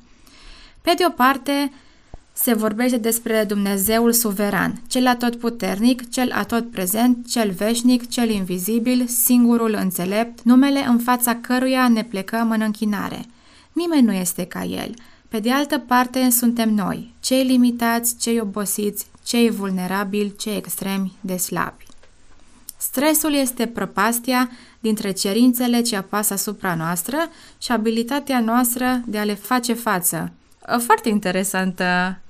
Pe 0.83 0.95
de 0.97 1.05
o 1.07 1.11
parte, 1.11 1.73
se 2.37 2.55
vorbește 2.55 2.97
despre 2.97 3.45
Dumnezeul 3.45 4.13
suveran, 4.13 4.83
cel 4.87 5.07
atotputernic, 5.07 6.11
cel 6.11 6.33
atotprezent, 6.33 7.31
cel 7.31 7.51
veșnic, 7.51 8.09
cel 8.09 8.31
invizibil, 8.31 9.07
singurul 9.07 9.77
înțelept, 9.81 10.43
numele 10.43 10.85
în 10.87 10.99
fața 10.99 11.35
căruia 11.35 11.89
ne 11.89 12.05
plecăm 12.05 12.51
în 12.51 12.61
închinare. 12.61 13.25
Nimeni 13.73 14.07
nu 14.07 14.13
este 14.13 14.45
ca 14.45 14.65
el. 14.65 14.95
Pe 15.29 15.41
de 15.41 15.53
altă 15.53 15.79
parte, 15.79 16.31
suntem 16.31 16.75
noi, 16.75 17.15
cei 17.21 17.45
limitați, 17.45 18.17
cei 18.21 18.41
obosiți, 18.41 19.07
cei 19.25 19.51
vulnerabili, 19.51 20.37
cei 20.37 20.57
extremi 20.57 21.13
de 21.21 21.37
slabi. 21.37 21.87
Stresul 22.77 23.35
este 23.35 23.67
prăpastia 23.67 24.51
dintre 24.81 25.11
cerințele 25.11 25.81
ce 25.81 25.97
apasă 25.97 26.33
asupra 26.33 26.75
noastră 26.75 27.17
și 27.59 27.73
abilitatea 27.73 28.41
noastră 28.41 29.01
de 29.07 29.19
a 29.19 29.25
le 29.25 29.35
face 29.35 29.73
față. 29.73 30.33
Foarte 30.79 31.09
interesantă 31.09 31.85
um, 31.85 32.24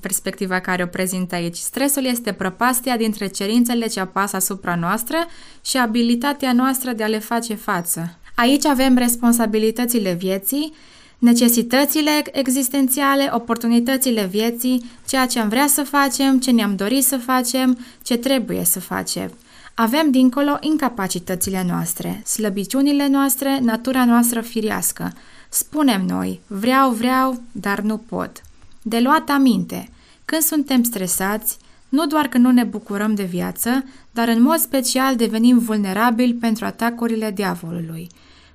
perspectiva 0.00 0.60
care 0.60 0.82
o 0.82 0.86
prezintă 0.86 1.34
aici. 1.34 1.56
Stresul 1.56 2.04
este 2.04 2.32
prăpastia 2.32 2.96
dintre 2.96 3.26
cerințele 3.26 3.86
ce 3.86 4.00
apasă 4.00 4.36
asupra 4.36 4.74
noastră 4.74 5.16
și 5.64 5.76
abilitatea 5.78 6.52
noastră 6.52 6.92
de 6.92 7.02
a 7.02 7.06
le 7.06 7.18
face 7.18 7.54
față. 7.54 8.16
Aici 8.34 8.64
avem 8.64 8.96
responsabilitățile 8.96 10.12
vieții, 10.12 10.72
necesitățile 11.18 12.22
existențiale, 12.32 13.30
oportunitățile 13.32 14.26
vieții, 14.26 14.90
ceea 15.06 15.26
ce 15.26 15.40
am 15.40 15.48
vrea 15.48 15.66
să 15.66 15.82
facem, 15.82 16.38
ce 16.38 16.50
ne-am 16.50 16.76
dorit 16.76 17.04
să 17.04 17.16
facem, 17.16 17.78
ce 18.02 18.16
trebuie 18.16 18.64
să 18.64 18.80
facem. 18.80 19.30
Avem 19.74 20.10
dincolo 20.10 20.56
incapacitățile 20.60 21.64
noastre, 21.68 22.22
slăbiciunile 22.26 23.08
noastre, 23.08 23.58
natura 23.62 24.04
noastră 24.04 24.40
firească. 24.40 25.12
Spunem 25.48 26.06
noi, 26.06 26.40
vreau, 26.46 26.90
vreau, 26.90 27.42
dar 27.52 27.80
nu 27.80 27.96
pot. 27.96 28.42
De 28.86 29.00
luat 29.00 29.28
aminte, 29.28 29.88
când 30.24 30.42
suntem 30.42 30.82
stresați, 30.82 31.56
nu 31.88 32.06
doar 32.06 32.26
că 32.26 32.38
nu 32.38 32.50
ne 32.50 32.64
bucurăm 32.64 33.14
de 33.14 33.22
viață, 33.22 33.84
dar 34.10 34.28
în 34.28 34.42
mod 34.42 34.58
special 34.58 35.16
devenim 35.16 35.58
vulnerabili 35.58 36.34
pentru 36.34 36.64
atacurile 36.64 37.30
diavolului. 37.30 38.08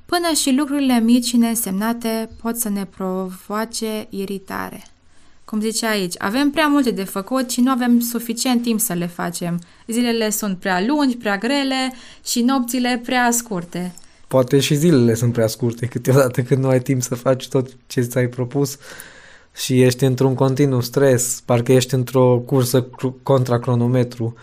Până 0.06 0.34
și 0.36 0.56
lucrurile 0.56 1.00
mici 1.00 1.26
și 1.26 1.38
neînsemnate 1.38 2.30
pot 2.42 2.56
să 2.56 2.70
ne 2.70 2.86
provoace 2.86 4.08
iritare. 4.10 4.84
Cum 5.46 5.62
zice 5.62 5.86
aici, 5.86 6.14
avem 6.18 6.50
prea 6.50 6.68
multe 6.68 6.92
de 6.92 7.04
făcut 7.04 7.50
și 7.50 7.62
nu 7.62 7.72
avem 7.72 8.00
suficient 8.00 8.62
timp 8.62 8.80
să 8.80 8.94
le 8.94 9.08
facem. 9.08 9.60
Zilele 9.88 10.30
sunt 10.30 10.58
prea 10.58 10.84
lungi, 10.88 11.18
prea 11.18 11.38
grele 11.38 11.94
și 12.26 12.42
nopțile 12.42 13.02
prea 13.06 13.32
scurte. 13.32 13.94
Poate 14.28 14.60
și 14.60 14.76
zilele 14.76 15.14
sunt 15.14 15.34
prea 15.34 15.48
scurte, 15.48 15.86
câteodată 15.86 16.42
când 16.42 16.62
nu 16.64 16.68
ai 16.68 16.82
timp 16.82 17.02
să 17.02 17.16
faci 17.16 17.48
tot 17.48 17.68
ce 17.88 18.02
ți-ai 18.02 18.28
propus 18.28 18.78
și 19.60 19.82
ești 19.82 20.04
într-un 20.04 20.36
continuu 20.36 20.82
stres, 20.82 21.42
parcă 21.46 21.72
ești 21.72 21.94
într-o 21.94 22.44
cursă 22.46 22.88
contra 23.24 23.60
cronometru, 23.60 24.36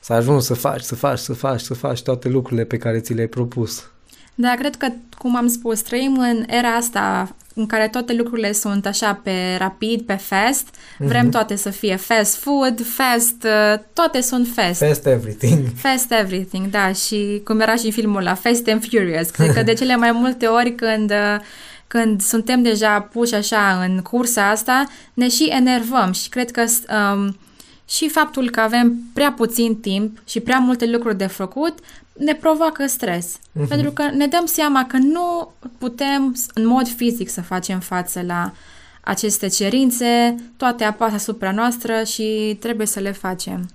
să 0.00 0.12
ajungi 0.12 0.44
să 0.44 0.54
faci, 0.54 0.80
să 0.80 0.94
faci, 0.94 1.18
să 1.18 1.32
faci, 1.32 1.60
să 1.60 1.74
faci 1.74 2.02
toate 2.02 2.28
lucrurile 2.28 2.64
pe 2.64 2.76
care 2.76 3.00
ți 3.00 3.12
le-ai 3.12 3.26
propus. 3.26 3.90
Da, 4.34 4.54
cred 4.58 4.76
că, 4.76 4.86
cum 5.18 5.36
am 5.36 5.46
spus, 5.46 5.80
trăim 5.80 6.18
în 6.18 6.44
era 6.46 6.68
asta 6.68 7.34
în 7.54 7.66
care 7.66 7.88
toate 7.88 8.14
lucrurile 8.14 8.52
sunt 8.52 8.86
așa 8.86 9.20
pe 9.22 9.56
rapid, 9.58 10.00
pe 10.00 10.14
fast. 10.14 10.68
Vrem 10.98 11.26
mm-hmm. 11.26 11.30
toate 11.30 11.56
să 11.56 11.70
fie 11.70 11.96
fast 11.96 12.36
food, 12.36 12.84
fast, 12.84 13.44
uh, 13.44 13.80
toate 13.92 14.20
sunt 14.20 14.48
fast. 14.54 14.78
Fast 14.78 15.06
everything. 15.06 15.58
Fast 15.84 16.12
everything, 16.12 16.66
da. 16.66 16.92
Și 16.92 17.40
cum 17.44 17.60
era 17.60 17.76
și 17.76 17.86
în 17.86 17.92
filmul 17.92 18.22
la 18.22 18.34
Fast 18.34 18.68
and 18.68 18.84
Furious. 18.90 19.30
Cred 19.30 19.52
că 19.52 19.62
de 19.62 19.72
cele 19.72 19.96
mai 19.96 20.12
multe 20.12 20.46
ori 20.46 20.74
când 20.74 21.10
uh, 21.10 21.40
când 21.92 22.20
suntem 22.20 22.62
deja 22.62 23.00
puși 23.00 23.34
așa 23.34 23.82
în 23.82 24.02
cursa 24.02 24.50
asta, 24.50 24.86
ne 25.14 25.28
și 25.28 25.44
enervăm 25.44 26.12
și 26.12 26.28
cred 26.28 26.50
că 26.50 26.64
um, 27.14 27.36
și 27.88 28.08
faptul 28.08 28.50
că 28.50 28.60
avem 28.60 28.96
prea 29.12 29.32
puțin 29.32 29.76
timp 29.76 30.18
și 30.24 30.40
prea 30.40 30.58
multe 30.58 30.86
lucruri 30.86 31.16
de 31.16 31.26
făcut 31.26 31.78
ne 32.12 32.34
provoacă 32.34 32.86
stres. 32.86 33.36
Uh-huh. 33.36 33.68
Pentru 33.68 33.90
că 33.90 34.02
ne 34.02 34.26
dăm 34.26 34.46
seama 34.46 34.86
că 34.86 34.96
nu 34.96 35.52
putem 35.78 36.36
în 36.54 36.66
mod 36.66 36.88
fizic 36.88 37.28
să 37.28 37.42
facem 37.42 37.80
față 37.80 38.22
la 38.26 38.52
aceste 39.00 39.46
cerințe, 39.46 40.34
toate 40.56 40.84
apasă 40.84 41.14
asupra 41.14 41.52
noastră 41.52 42.02
și 42.02 42.56
trebuie 42.60 42.86
să 42.86 43.00
le 43.00 43.12
facem. 43.12 43.68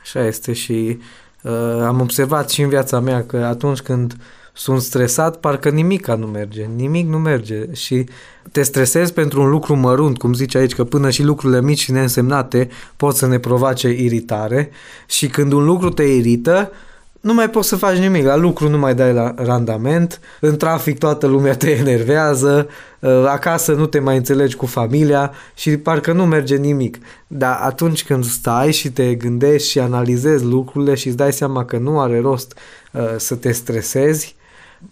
Așa 0.00 0.26
este 0.26 0.52
și 0.52 0.98
uh, 1.42 1.82
am 1.82 2.00
observat 2.00 2.50
și 2.50 2.62
în 2.62 2.68
viața 2.68 3.00
mea 3.00 3.26
că 3.26 3.36
atunci 3.36 3.80
când 3.80 4.16
sunt 4.52 4.80
stresat, 4.80 5.36
parcă 5.36 5.68
nimic 5.68 6.06
nu 6.06 6.26
merge, 6.26 6.68
nimic 6.76 7.08
nu 7.08 7.18
merge 7.18 7.72
și 7.72 8.06
te 8.52 8.62
stresezi 8.62 9.12
pentru 9.12 9.42
un 9.42 9.48
lucru 9.48 9.76
mărunt, 9.76 10.18
cum 10.18 10.34
zice 10.34 10.58
aici, 10.58 10.74
că 10.74 10.84
până 10.84 11.10
și 11.10 11.22
lucrurile 11.22 11.62
mici 11.62 11.80
și 11.80 11.92
neînsemnate 11.92 12.68
pot 12.96 13.16
să 13.16 13.26
ne 13.26 13.38
provoace 13.38 13.88
iritare 13.88 14.70
și 15.06 15.28
când 15.28 15.52
un 15.52 15.64
lucru 15.64 15.90
te 15.90 16.02
irită, 16.02 16.70
nu 17.22 17.34
mai 17.34 17.50
poți 17.50 17.68
să 17.68 17.76
faci 17.76 17.96
nimic, 17.96 18.24
la 18.24 18.36
lucru 18.36 18.68
nu 18.68 18.78
mai 18.78 18.94
dai 18.94 19.12
la 19.12 19.34
randament, 19.36 20.20
în 20.40 20.56
trafic 20.56 20.98
toată 20.98 21.26
lumea 21.26 21.56
te 21.56 21.70
enervează, 21.70 22.68
uh, 22.98 23.24
acasă 23.26 23.72
nu 23.72 23.86
te 23.86 23.98
mai 23.98 24.16
înțelegi 24.16 24.56
cu 24.56 24.66
familia 24.66 25.32
și 25.54 25.76
parcă 25.76 26.12
nu 26.12 26.26
merge 26.26 26.56
nimic. 26.56 26.98
Dar 27.26 27.58
atunci 27.62 28.04
când 28.04 28.24
stai 28.24 28.72
și 28.72 28.90
te 28.90 29.14
gândești 29.14 29.68
și 29.68 29.78
analizezi 29.78 30.44
lucrurile 30.44 30.94
și 30.94 31.06
îți 31.06 31.16
dai 31.16 31.32
seama 31.32 31.64
că 31.64 31.78
nu 31.78 32.00
are 32.00 32.20
rost 32.20 32.58
uh, 32.92 33.02
să 33.16 33.34
te 33.34 33.52
stresezi, 33.52 34.36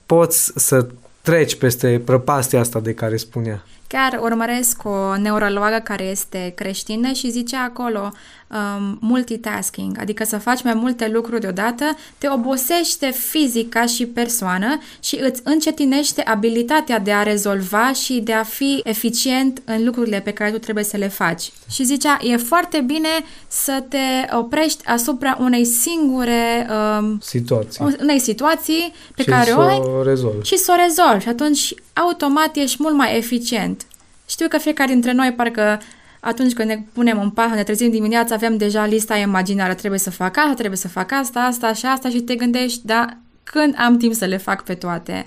poți 0.06 0.52
să 0.56 0.86
treci 1.22 1.56
peste 1.56 2.02
prăpastia 2.04 2.60
asta 2.60 2.80
de 2.80 2.94
care 2.94 3.16
spunea. 3.16 3.62
Chiar 3.86 4.18
urmăresc 4.22 4.84
o 4.84 5.16
neurologă 5.16 5.80
care 5.84 6.04
este 6.04 6.52
creștină 6.56 7.12
și 7.12 7.30
zice 7.30 7.56
acolo 7.56 8.12
um, 8.50 8.98
multitasking, 9.00 9.96
adică 10.00 10.24
să 10.24 10.38
faci 10.38 10.62
mai 10.62 10.74
multe 10.74 11.08
lucruri 11.12 11.40
deodată, 11.40 11.84
te 12.18 12.28
obosește 12.28 13.10
fizic 13.10 13.68
ca 13.68 13.86
și 13.86 14.06
persoană 14.06 14.78
și 15.00 15.18
îți 15.22 15.40
încetinește 15.44 16.22
abilitatea 16.22 16.98
de 16.98 17.12
a 17.12 17.22
rezolva 17.22 17.92
și 17.92 18.20
de 18.24 18.32
a 18.32 18.42
fi 18.42 18.80
eficient 18.84 19.62
în 19.64 19.84
lucrurile 19.84 20.20
pe 20.20 20.32
care 20.32 20.50
tu 20.50 20.58
trebuie 20.58 20.84
să 20.84 20.96
le 20.96 21.08
faci. 21.08 21.52
Și 21.70 21.84
zicea, 21.84 22.18
e 22.22 22.36
foarte 22.36 22.80
bine 22.80 23.08
să 23.48 23.84
te 23.88 24.34
oprești 24.36 24.86
asupra 24.86 25.36
unei 25.40 25.64
singure 25.64 26.68
um, 26.98 27.18
situații. 27.22 27.96
unei 28.00 28.18
situații 28.18 28.92
pe 29.14 29.22
și 29.22 29.28
care 29.28 29.50
o 29.50 29.60
ai 29.60 29.76
o 29.76 30.02
rezolvi. 30.02 30.46
și 30.46 30.56
să 30.56 30.76
o 30.78 30.82
rezolvi. 30.82 31.22
Și 31.22 31.28
atunci 31.28 31.74
automat 31.92 32.56
ești 32.56 32.76
mult 32.80 32.94
mai 32.94 33.16
eficient. 33.16 33.86
Știu 34.26 34.48
că 34.48 34.58
fiecare 34.58 34.92
dintre 34.92 35.12
noi 35.12 35.32
parcă 35.32 35.80
atunci 36.20 36.52
când 36.52 36.68
ne 36.68 36.82
punem 36.92 37.20
în 37.20 37.30
pat, 37.30 37.54
ne 37.54 37.62
trezim 37.62 37.90
dimineața, 37.90 38.34
avem 38.34 38.56
deja 38.56 38.86
lista 38.86 39.16
imaginară, 39.16 39.74
trebuie 39.74 40.00
să 40.00 40.10
fac 40.10 40.36
asta, 40.36 40.54
trebuie 40.54 40.78
să 40.78 40.88
fac 40.88 41.12
asta, 41.12 41.40
asta 41.40 41.72
și 41.72 41.86
asta 41.86 42.08
și 42.08 42.20
te 42.20 42.34
gândești, 42.34 42.86
da, 42.86 43.06
când 43.42 43.74
am 43.78 43.96
timp 43.96 44.14
să 44.14 44.24
le 44.24 44.36
fac 44.36 44.64
pe 44.64 44.74
toate? 44.74 45.26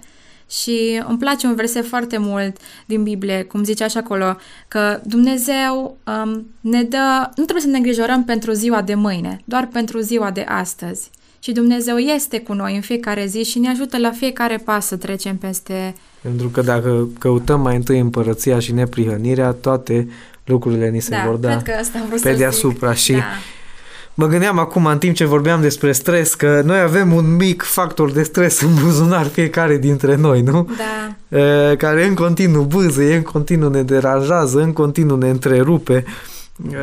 Și 0.50 1.02
îmi 1.08 1.18
place 1.18 1.48
un 1.48 1.56
verset 1.56 1.86
foarte 1.86 2.18
mult 2.18 2.58
din 2.86 3.04
Biblie, 3.04 3.44
cum 3.44 3.64
zice 3.64 3.84
așa 3.84 4.00
acolo, 4.00 4.36
că 4.68 5.00
Dumnezeu 5.04 5.98
um, 6.24 6.46
ne 6.62 6.84
dă, 6.84 7.30
nu 7.36 7.44
trebuie 7.44 7.62
să 7.62 7.68
ne 7.68 7.78
îngrijorăm 7.78 8.24
pentru 8.24 8.52
ziua 8.52 8.82
de 8.82 8.96
mâine, 8.96 9.42
doar 9.46 9.68
pentru 9.68 10.00
ziua 10.00 10.32
de 10.32 10.46
astăzi. 10.48 11.10
Și 11.40 11.52
Dumnezeu 11.52 11.98
este 11.98 12.40
cu 12.40 12.54
noi 12.54 12.76
în 12.76 12.82
fiecare 12.82 13.26
zi 13.26 13.44
și 13.44 13.60
ne 13.60 13.70
ajută 13.70 13.98
la 13.98 14.12
fiecare 14.12 14.58
pas 14.58 14.86
să 14.86 14.96
trecem 14.96 15.38
peste... 15.38 15.96
Pentru 16.22 16.50
că 16.50 16.62
dacă 16.62 17.10
căutăm 17.20 17.62
mai 17.62 17.76
întâi 17.76 18.00
împărăția 18.00 18.60
și 18.60 18.72
neprihănirea, 18.72 19.52
toate 19.52 20.08
lucrurile 20.46 20.90
ni 20.90 21.00
se 21.00 21.10
da, 21.10 21.24
vor 21.26 21.36
da 21.36 21.50
cred 21.50 21.76
că 21.76 21.82
asta 21.82 21.98
am 22.00 22.06
vrut 22.08 22.22
pe 22.22 22.32
să 22.32 22.38
deasupra 22.38 22.94
zic. 22.94 22.98
și 22.98 23.12
Da. 23.12 23.24
Mă 24.16 24.28
gândeam 24.28 24.60
acum, 24.60 24.86
în 24.86 24.98
timp 24.98 25.16
ce 25.16 25.26
vorbeam 25.26 25.62
despre 25.62 25.92
stres, 25.92 26.34
că 26.34 26.62
noi 26.66 26.80
avem 26.80 27.14
un 27.14 27.36
mic 27.36 27.62
factor 27.62 28.12
de 28.12 28.24
stres 28.24 28.62
în 28.62 28.70
buzunar 28.84 29.26
fiecare 29.26 29.78
dintre 29.78 30.16
noi, 30.16 30.42
nu? 30.42 30.70
Da. 30.78 31.38
E, 31.38 31.76
care 31.76 32.06
în 32.06 32.14
continuu 32.14 32.64
bâzăie, 32.64 33.16
în 33.16 33.22
continuu 33.22 33.70
ne 33.70 33.84
deranjează, 33.84 34.62
în 34.62 34.74
continuu 34.74 35.18
ne 35.18 35.30
întrerupe. 35.30 36.06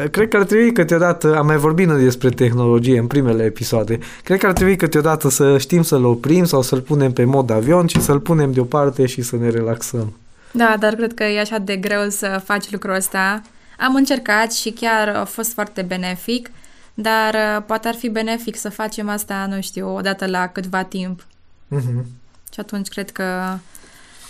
E, 0.05 0.09
Cred 0.09 0.29
că 0.29 0.37
ar 0.37 0.45
trebui 0.45 0.73
câteodată, 0.73 1.37
am 1.37 1.47
mai 1.47 1.57
vorbit 1.57 1.87
noi 1.87 2.03
despre 2.03 2.29
tehnologie 2.29 2.99
în 2.99 3.07
primele 3.07 3.45
episoade, 3.45 3.99
cred 4.25 4.39
că 4.39 4.47
ar 4.47 4.53
trebui 4.53 4.77
câteodată 4.77 5.31
să 5.31 5.59
știm 5.59 5.83
să-l 5.83 6.05
oprim 6.05 6.45
sau 6.45 6.63
să-l 6.63 6.81
punem 6.81 7.13
pe 7.13 7.25
mod 7.25 7.51
avion 7.51 7.87
și 7.87 8.01
să-l 8.01 8.21
punem 8.21 8.53
deoparte 8.53 9.07
și 9.07 9.23
să 9.23 9.37
ne 9.37 9.49
relaxăm. 9.49 10.13
Da, 10.53 10.77
dar 10.79 10.95
cred 10.95 11.15
că 11.15 11.25
e 11.25 11.41
așa 11.41 11.59
de 11.59 11.77
greu 11.77 12.09
să 12.09 12.41
faci 12.45 12.71
lucrul 12.71 12.95
ăsta. 12.95 13.43
Am 13.79 13.95
încercat 13.95 14.53
și 14.53 14.71
chiar 14.71 15.09
a 15.09 15.25
fost 15.25 15.53
foarte 15.53 15.83
benefic, 15.83 16.51
dar 16.95 17.35
uh, 17.35 17.63
poate 17.67 17.89
ar 17.89 17.95
fi 17.95 18.09
benefic 18.09 18.57
să 18.57 18.69
facem 18.69 19.09
asta, 19.09 19.47
nu 19.51 19.61
știu, 19.61 19.95
odată 19.95 20.27
la 20.27 20.47
câtva 20.47 20.83
timp. 20.83 21.27
Mhm. 21.69 22.07
Și 22.53 22.61
atunci 22.61 22.89
cred 22.89 23.11
că 23.11 23.25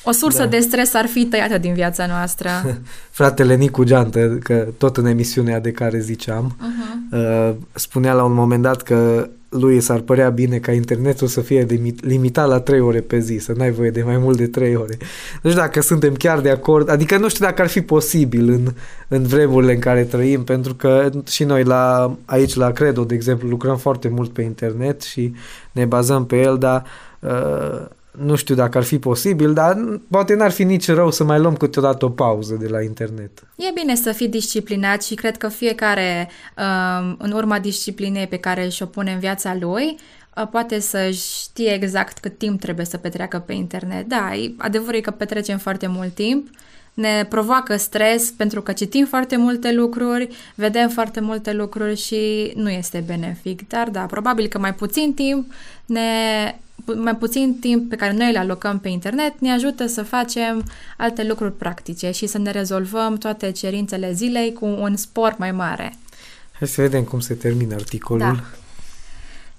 O 0.02 0.12
sursă 0.12 0.42
da. 0.42 0.46
de 0.46 0.60
stres 0.60 0.94
ar 0.94 1.06
fi 1.06 1.24
tăiată 1.24 1.58
din 1.58 1.74
viața 1.74 2.06
noastră. 2.06 2.50
Fratele 3.10 3.54
Nicu 3.54 3.84
Geantă, 3.84 4.38
că 4.42 4.66
tot 4.78 4.96
în 4.96 5.06
emisiunea 5.06 5.60
de 5.60 5.72
care 5.72 5.98
ziceam, 5.98 6.56
uh-huh. 6.56 7.54
spunea 7.72 8.12
la 8.12 8.24
un 8.24 8.32
moment 8.32 8.62
dat 8.62 8.82
că 8.82 9.28
lui 9.50 9.80
s-ar 9.80 10.00
părea 10.00 10.28
bine 10.28 10.58
ca 10.58 10.72
internetul 10.72 11.26
să 11.26 11.40
fie 11.40 11.66
limitat 12.00 12.48
la 12.48 12.60
3 12.60 12.80
ore 12.80 13.00
pe 13.00 13.18
zi, 13.18 13.36
să 13.36 13.52
n-ai 13.56 13.70
voie 13.70 13.90
de 13.90 14.02
mai 14.02 14.16
mult 14.16 14.36
de 14.36 14.46
3 14.46 14.76
ore. 14.76 14.96
Nu 15.42 15.50
știu 15.50 15.62
dacă 15.62 15.80
suntem 15.80 16.14
chiar 16.14 16.40
de 16.40 16.50
acord, 16.50 16.90
adică 16.90 17.16
nu 17.16 17.28
știu 17.28 17.44
dacă 17.44 17.62
ar 17.62 17.68
fi 17.68 17.80
posibil 17.80 18.48
în, 18.48 18.68
în 19.08 19.22
vremurile 19.22 19.72
în 19.72 19.78
care 19.78 20.04
trăim, 20.04 20.44
pentru 20.44 20.74
că 20.74 21.10
și 21.26 21.44
noi 21.44 21.64
la, 21.64 22.16
aici 22.24 22.54
la 22.54 22.70
Credo, 22.70 23.04
de 23.04 23.14
exemplu, 23.14 23.48
lucrăm 23.48 23.76
foarte 23.76 24.08
mult 24.08 24.32
pe 24.32 24.42
internet 24.42 25.02
și 25.02 25.34
ne 25.72 25.84
bazăm 25.84 26.26
pe 26.26 26.40
el, 26.40 26.58
dar 26.58 26.84
uh, 27.20 27.86
nu 28.22 28.34
știu 28.34 28.54
dacă 28.54 28.78
ar 28.78 28.84
fi 28.84 28.98
posibil, 28.98 29.52
dar 29.52 30.00
poate 30.10 30.34
n-ar 30.34 30.50
fi 30.50 30.64
nici 30.64 30.88
rău 30.88 31.10
să 31.10 31.24
mai 31.24 31.38
luăm 31.38 31.56
câteodată 31.56 32.04
o 32.04 32.10
pauză 32.10 32.54
de 32.54 32.68
la 32.68 32.82
internet. 32.82 33.30
E 33.56 33.70
bine 33.74 33.94
să 33.94 34.12
fii 34.12 34.28
disciplinat 34.28 35.02
și 35.02 35.14
cred 35.14 35.36
că 35.36 35.48
fiecare, 35.48 36.28
um, 36.56 37.16
în 37.18 37.32
urma 37.32 37.58
disciplinei 37.58 38.26
pe 38.26 38.36
care 38.36 38.64
își 38.64 38.82
o 38.82 38.86
pune 38.86 39.12
în 39.12 39.18
viața 39.18 39.56
lui, 39.60 39.96
uh, 40.36 40.48
poate 40.50 40.80
să 40.80 41.10
știe 41.10 41.72
exact 41.72 42.18
cât 42.18 42.38
timp 42.38 42.60
trebuie 42.60 42.86
să 42.86 42.96
petreacă 42.96 43.38
pe 43.38 43.52
internet. 43.52 44.08
Da, 44.08 44.30
adevărul 44.56 44.94
e 44.94 45.00
că 45.00 45.10
petrecem 45.10 45.58
foarte 45.58 45.86
mult 45.86 46.14
timp, 46.14 46.48
ne 46.94 47.26
provoacă 47.28 47.76
stres 47.76 48.30
pentru 48.30 48.62
că 48.62 48.72
citim 48.72 49.06
foarte 49.06 49.36
multe 49.36 49.72
lucruri, 49.72 50.28
vedem 50.54 50.88
foarte 50.88 51.20
multe 51.20 51.52
lucruri 51.52 51.96
și 51.96 52.52
nu 52.56 52.70
este 52.70 53.04
benefic. 53.06 53.68
Dar 53.68 53.88
da, 53.88 54.00
probabil 54.00 54.46
că 54.46 54.58
mai 54.58 54.74
puțin 54.74 55.14
timp 55.14 55.52
ne 55.86 56.08
mai 56.96 57.16
puțin 57.16 57.56
timp 57.60 57.88
pe 57.88 57.96
care 57.96 58.12
noi 58.12 58.32
le 58.32 58.38
alocăm 58.38 58.78
pe 58.78 58.88
internet 58.88 59.38
ne 59.38 59.52
ajută 59.52 59.86
să 59.86 60.02
facem 60.02 60.64
alte 60.96 61.24
lucruri 61.24 61.56
practice 61.56 62.10
și 62.10 62.26
să 62.26 62.38
ne 62.38 62.50
rezolvăm 62.50 63.16
toate 63.16 63.50
cerințele 63.50 64.12
zilei 64.12 64.52
cu 64.52 64.64
un 64.64 64.96
spor 64.96 65.34
mai 65.38 65.52
mare. 65.52 65.96
Hai 66.58 66.68
să 66.68 66.80
vedem 66.80 67.04
cum 67.04 67.20
se 67.20 67.34
termină 67.34 67.74
articolul. 67.74 68.20
Da. 68.20 68.44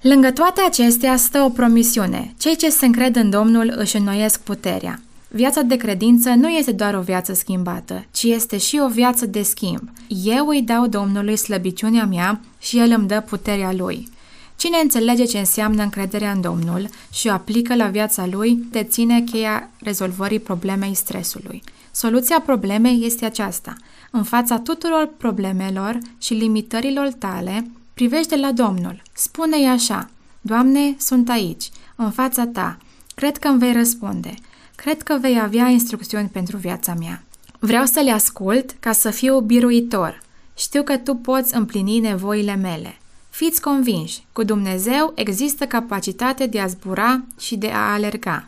Lângă 0.10 0.32
toate 0.32 0.62
acestea 0.68 1.16
stă 1.16 1.40
o 1.40 1.50
promisiune. 1.50 2.34
Cei 2.38 2.56
ce 2.56 2.70
se 2.70 2.86
încred 2.86 3.16
în 3.16 3.30
Domnul 3.30 3.74
își 3.78 3.96
înnoiesc 3.96 4.40
puterea. 4.40 5.02
Viața 5.34 5.62
de 5.62 5.76
credință 5.76 6.30
nu 6.30 6.50
este 6.50 6.72
doar 6.72 6.94
o 6.94 7.02
viață 7.02 7.34
schimbată, 7.34 8.06
ci 8.12 8.24
este 8.24 8.58
și 8.58 8.80
o 8.84 8.88
viață 8.88 9.26
de 9.26 9.42
schimb. 9.42 9.90
Eu 10.24 10.48
îi 10.48 10.62
dau 10.62 10.88
Domnului 10.88 11.36
slăbiciunea 11.36 12.06
mea 12.06 12.42
și 12.60 12.80
El 12.80 12.94
îmi 12.98 13.08
dă 13.08 13.24
puterea 13.30 13.74
Lui. 13.74 14.10
Cine 14.56 14.78
înțelege 14.82 15.24
ce 15.24 15.40
înseamnă 15.40 15.84
încrederea 15.84 16.32
în 16.32 16.42
Domnul 16.42 16.90
și 17.14 17.28
o 17.28 17.32
aplică 17.32 17.76
la 17.76 17.88
viața 17.88 18.26
lui, 18.26 18.66
deține 18.72 19.22
cheia 19.22 19.70
rezolvării 19.80 20.40
problemei 20.40 20.94
stresului. 20.94 21.64
Soluția 21.92 22.42
problemei 22.46 23.06
este 23.06 23.26
aceasta. 23.26 23.76
În 24.12 24.24
fața 24.24 24.60
tuturor 24.60 25.10
problemelor 25.18 25.98
și 26.18 26.34
limitărilor 26.34 27.12
tale, 27.12 27.68
privește 27.94 28.36
la 28.36 28.52
Domnul. 28.52 29.02
Spune-i 29.14 29.68
așa, 29.68 30.10
Doamne, 30.42 30.96
sunt 31.00 31.30
aici, 31.30 31.70
în 31.96 32.12
fața 32.12 32.46
ta. 32.46 32.78
Cred 33.16 33.38
că 33.38 33.48
îmi 33.48 33.60
vei 33.60 33.74
răspunde. 33.74 34.34
Cred 34.76 35.02
că 35.02 35.18
vei 35.22 35.40
avea 35.42 35.68
instrucțiuni 35.68 36.28
pentru 36.28 36.58
viața 36.58 36.94
mea. 36.94 37.24
Vreau 37.60 37.86
să 37.86 38.00
le 38.00 38.12
ascult 38.12 38.76
ca 38.80 38.92
să 38.92 39.10
fiu 39.10 39.40
biruitor. 39.40 40.22
Știu 40.58 40.84
că 40.84 40.98
tu 40.98 41.16
poți 41.16 41.56
împlini 41.56 42.00
nevoile 42.00 42.56
mele. 42.56 42.98
Fiți 43.30 43.62
convinși, 43.62 44.26
cu 44.34 44.44
Dumnezeu 44.44 45.12
există 45.16 45.66
capacitate 45.66 46.46
de 46.46 46.60
a 46.60 46.68
zbura 46.68 47.24
și 47.40 47.56
de 47.56 47.68
a 47.68 47.92
alerga. 47.94 48.48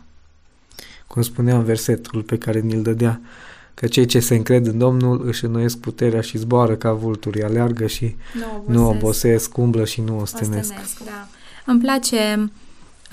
Cum 1.08 1.22
spunea 1.22 1.56
în 1.56 1.63
versetul 1.63 2.22
pe 2.22 2.38
care 2.38 2.60
ni-l 2.60 2.82
dădea, 2.82 3.22
că 3.74 3.88
cei 3.88 4.06
ce 4.06 4.20
se 4.20 4.36
încred 4.36 4.65
în 4.68 4.77
Domnul 4.77 5.22
își 5.25 5.46
înnoiesc 5.46 5.77
puterea 5.77 6.22
și 6.22 6.38
zboară 6.38 6.75
ca 6.75 6.94
vulturi, 6.94 7.44
aleargă 7.44 7.88
și 7.88 8.15
nu 8.33 8.46
obosesc, 8.46 8.68
nu 8.68 8.90
obosesc 8.90 9.57
umblă 9.57 9.86
și 9.86 10.01
nu 10.01 10.20
ostenesc. 10.20 10.70
ostenesc 10.70 11.03
da. 11.03 11.27
Îmi 11.66 11.79
place 11.79 12.51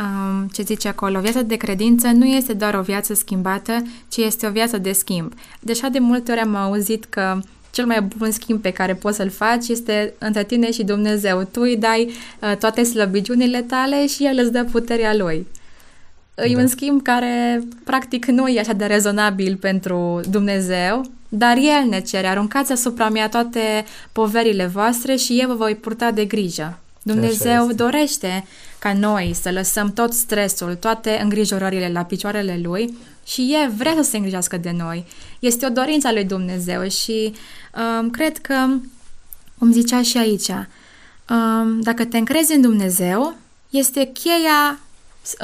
um, 0.01 0.49
ce 0.53 0.63
zice 0.63 0.89
acolo, 0.89 1.21
viața 1.21 1.43
de 1.43 1.57
credință 1.57 2.07
nu 2.07 2.27
este 2.27 2.53
doar 2.53 2.75
o 2.75 2.83
viață 2.83 3.15
schimbată, 3.15 3.83
ci 4.09 4.17
este 4.17 4.47
o 4.47 4.51
viață 4.51 4.79
de 4.79 4.93
schimb. 4.93 5.33
Deja 5.61 5.89
de 5.89 5.99
multe 5.99 6.31
ori 6.33 6.41
am 6.41 6.55
auzit 6.55 7.05
că 7.05 7.41
cel 7.71 7.87
mai 7.87 8.01
bun 8.17 8.31
schimb 8.31 8.61
pe 8.61 8.71
care 8.71 8.95
poți 8.95 9.17
să-l 9.17 9.31
faci 9.31 9.69
este 9.69 10.15
între 10.19 10.45
tine 10.45 10.73
și 10.73 10.85
Dumnezeu. 10.85 11.49
Tu 11.53 11.61
îi 11.61 11.77
dai 11.77 12.11
uh, 12.41 12.57
toate 12.57 12.83
slăbiciunile 12.83 13.63
tale 13.63 14.07
și 14.07 14.25
El 14.25 14.39
îți 14.43 14.53
dă 14.53 14.65
puterea 14.65 15.15
Lui. 15.15 15.47
Da. 16.35 16.45
E 16.45 16.57
un 16.57 16.67
schimb 16.67 17.03
care 17.03 17.63
practic 17.85 18.27
nu 18.27 18.49
e 18.49 18.61
așa 18.61 18.73
de 18.73 18.85
rezonabil 18.85 19.57
pentru 19.57 20.21
Dumnezeu, 20.31 21.05
dar 21.29 21.57
El 21.57 21.89
ne 21.89 22.01
cere, 22.01 22.27
aruncați 22.27 22.73
asupra 22.73 23.09
mea 23.09 23.29
toate 23.29 23.85
poverile 24.13 24.67
voastre 24.67 25.17
și 25.17 25.39
eu 25.41 25.49
vă 25.49 25.55
voi 25.55 25.75
purta 25.75 26.11
de 26.11 26.25
grijă. 26.25 26.79
Dumnezeu 27.03 27.73
dorește 27.73 28.45
ca 28.79 28.93
noi 28.93 29.37
să 29.43 29.51
lăsăm 29.51 29.93
tot 29.93 30.13
stresul, 30.13 30.75
toate 30.75 31.21
îngrijorările 31.23 31.89
la 31.89 32.05
picioarele 32.05 32.61
Lui 32.63 32.97
și 33.27 33.57
El 33.63 33.71
vrea 33.77 33.95
să 33.97 34.03
se 34.03 34.17
îngrijească 34.17 34.57
de 34.57 34.71
noi. 34.71 35.07
Este 35.39 35.67
o 35.67 35.69
dorință 35.69 36.07
a 36.09 36.13
lui 36.13 36.25
Dumnezeu 36.25 36.89
și 36.89 37.33
um, 38.01 38.11
cred 38.11 38.39
că, 38.39 38.67
cum 39.59 39.73
zicea 39.73 40.03
și 40.03 40.17
aici, 40.17 40.49
um, 40.49 41.81
dacă 41.81 42.05
te 42.05 42.19
încrezi 42.19 42.55
în 42.55 42.61
Dumnezeu, 42.61 43.35
este 43.71 44.11
cheia 44.13 44.81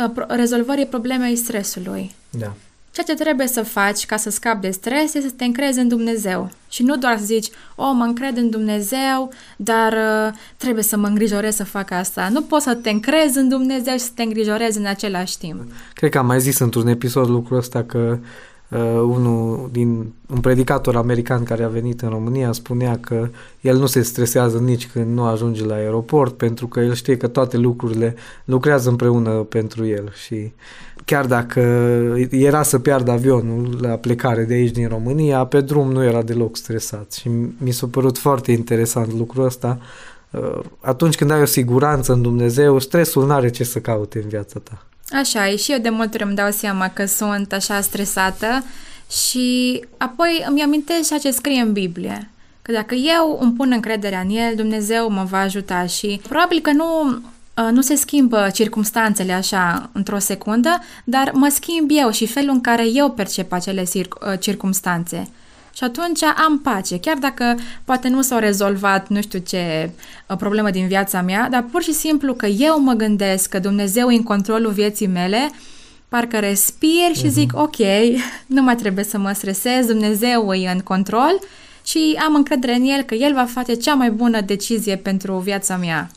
uh, 0.06 0.24
rezolvării 0.28 0.86
problemei 0.86 1.36
stresului. 1.36 2.14
Da. 2.30 2.54
Ceea 2.92 3.06
ce 3.06 3.22
trebuie 3.22 3.46
să 3.46 3.62
faci 3.62 4.06
ca 4.06 4.16
să 4.16 4.30
scapi 4.30 4.60
de 4.60 4.70
stres 4.70 5.14
este 5.14 5.20
să 5.20 5.34
te 5.36 5.44
încrezi 5.44 5.78
în 5.78 5.88
Dumnezeu. 5.88 6.50
Și 6.76 6.82
nu 6.82 6.96
doar 6.96 7.18
să 7.18 7.24
zici, 7.24 7.48
o, 7.74 7.84
oh, 7.84 7.92
mă 7.94 8.04
încred 8.04 8.36
în 8.36 8.50
Dumnezeu, 8.50 9.32
dar 9.56 9.92
uh, 9.92 10.34
trebuie 10.56 10.82
să 10.82 10.96
mă 10.96 11.06
îngrijorez 11.06 11.54
să 11.54 11.64
fac 11.64 11.90
asta. 11.90 12.28
Nu 12.28 12.42
poți 12.42 12.64
să 12.64 12.74
te 12.74 12.90
încrezi 12.90 13.38
în 13.38 13.48
Dumnezeu 13.48 13.92
și 13.92 14.00
să 14.00 14.10
te 14.14 14.22
îngrijorezi 14.22 14.78
în 14.78 14.86
același 14.86 15.38
timp. 15.38 15.60
Cred 15.92 16.10
că 16.10 16.18
am 16.18 16.26
mai 16.26 16.40
zis 16.40 16.58
într-un 16.58 16.86
episod 16.86 17.28
lucrul 17.28 17.56
ăsta 17.56 17.82
că 17.82 18.18
uh, 18.70 18.78
unul 19.02 19.68
din 19.72 20.12
un 20.26 20.40
predicator 20.40 20.96
american 20.96 21.42
care 21.42 21.62
a 21.62 21.68
venit 21.68 22.02
în 22.02 22.08
România 22.08 22.52
spunea 22.52 22.98
că 22.98 23.28
el 23.60 23.76
nu 23.76 23.86
se 23.86 24.02
stresează 24.02 24.58
nici 24.58 24.86
când 24.86 25.14
nu 25.14 25.24
ajunge 25.24 25.64
la 25.64 25.74
aeroport 25.74 26.36
pentru 26.36 26.66
că 26.66 26.80
el 26.80 26.94
știe 26.94 27.16
că 27.16 27.26
toate 27.26 27.56
lucrurile 27.56 28.14
lucrează 28.44 28.88
împreună 28.88 29.30
pentru 29.30 29.86
el 29.86 30.12
și 30.24 30.52
chiar 31.04 31.26
dacă 31.26 31.60
era 32.30 32.62
să 32.62 32.78
piardă 32.78 33.10
avionul 33.10 33.78
la 33.80 33.96
plecare 33.96 34.44
de 34.44 34.54
aici 34.54 34.70
din 34.70 34.88
România, 34.88 35.44
pe 35.44 35.60
drum 35.60 35.92
nu 35.92 36.04
era 36.04 36.22
deloc 36.22 36.56
stresat 36.56 37.12
și 37.12 37.30
mi 37.58 37.70
s-a 37.70 37.86
părut 37.86 38.18
foarte 38.18 38.52
interesant 38.52 39.12
lucrul 39.12 39.44
ăsta. 39.44 39.78
Uh, 40.30 40.60
atunci 40.80 41.14
când 41.14 41.30
ai 41.30 41.40
o 41.40 41.44
siguranță 41.44 42.12
în 42.12 42.22
Dumnezeu, 42.22 42.78
stresul 42.78 43.26
nu 43.26 43.32
are 43.32 43.50
ce 43.50 43.64
să 43.64 43.78
caute 43.78 44.20
în 44.22 44.28
viața 44.28 44.60
ta. 44.62 44.86
Așa 45.08 45.48
e 45.48 45.56
și 45.56 45.72
eu 45.72 45.78
de 45.78 45.88
multe 45.88 46.16
ori 46.16 46.26
îmi 46.26 46.36
dau 46.36 46.50
seama 46.50 46.88
că 46.88 47.06
sunt 47.06 47.52
așa 47.52 47.80
stresată 47.80 48.64
și 49.10 49.80
apoi 49.96 50.44
îmi 50.48 50.62
amintesc 50.62 51.08
ceea 51.08 51.18
ce 51.18 51.30
scrie 51.30 51.60
în 51.60 51.72
Biblie. 51.72 52.30
Că 52.62 52.72
dacă 52.72 52.94
eu 52.94 53.38
îmi 53.40 53.52
pun 53.52 53.72
încrederea 53.72 54.20
în 54.20 54.30
El, 54.30 54.54
Dumnezeu 54.54 55.10
mă 55.10 55.24
va 55.24 55.38
ajuta 55.38 55.86
și 55.86 56.20
probabil 56.28 56.60
că 56.60 56.72
nu 56.72 57.20
Uh, 57.62 57.68
nu 57.72 57.80
se 57.80 57.94
schimbă 57.94 58.50
circumstanțele 58.52 59.32
așa 59.32 59.90
într-o 59.92 60.18
secundă, 60.18 60.82
dar 61.04 61.30
mă 61.34 61.48
schimb 61.48 61.90
eu 61.92 62.10
și 62.10 62.26
felul 62.26 62.50
în 62.50 62.60
care 62.60 62.86
eu 62.92 63.10
percep 63.10 63.52
acele 63.52 63.82
cir- 63.82 64.32
uh, 64.32 64.38
circumstanțe. 64.40 65.28
Și 65.76 65.84
atunci 65.84 66.22
am 66.22 66.60
pace, 66.62 66.98
chiar 66.98 67.16
dacă 67.16 67.56
poate 67.84 68.08
nu 68.08 68.22
s-au 68.22 68.38
rezolvat 68.38 69.08
nu 69.08 69.20
știu 69.20 69.38
ce 69.38 69.90
uh, 70.26 70.36
problemă 70.36 70.70
din 70.70 70.86
viața 70.86 71.22
mea, 71.22 71.48
dar 71.50 71.66
pur 71.70 71.82
și 71.82 71.92
simplu 71.92 72.34
că 72.34 72.46
eu 72.46 72.80
mă 72.80 72.92
gândesc 72.92 73.48
că 73.48 73.58
Dumnezeu 73.58 74.10
e 74.10 74.16
în 74.16 74.22
controlul 74.22 74.70
vieții 74.70 75.06
mele, 75.06 75.50
parcă 76.08 76.38
respir 76.38 77.14
și 77.14 77.28
zic, 77.28 77.52
uh-huh. 77.52 77.62
ok, 77.62 77.76
nu 78.56 78.62
mai 78.62 78.76
trebuie 78.76 79.04
să 79.04 79.18
mă 79.18 79.32
stresez, 79.32 79.86
Dumnezeu 79.86 80.52
e 80.52 80.70
în 80.70 80.80
control 80.80 81.38
și 81.84 82.18
am 82.26 82.34
încredere 82.34 82.74
în 82.74 82.84
El 82.84 83.02
că 83.02 83.14
El 83.14 83.34
va 83.34 83.44
face 83.44 83.74
cea 83.74 83.94
mai 83.94 84.10
bună 84.10 84.40
decizie 84.40 84.96
pentru 84.96 85.38
viața 85.38 85.76
mea. 85.76 86.10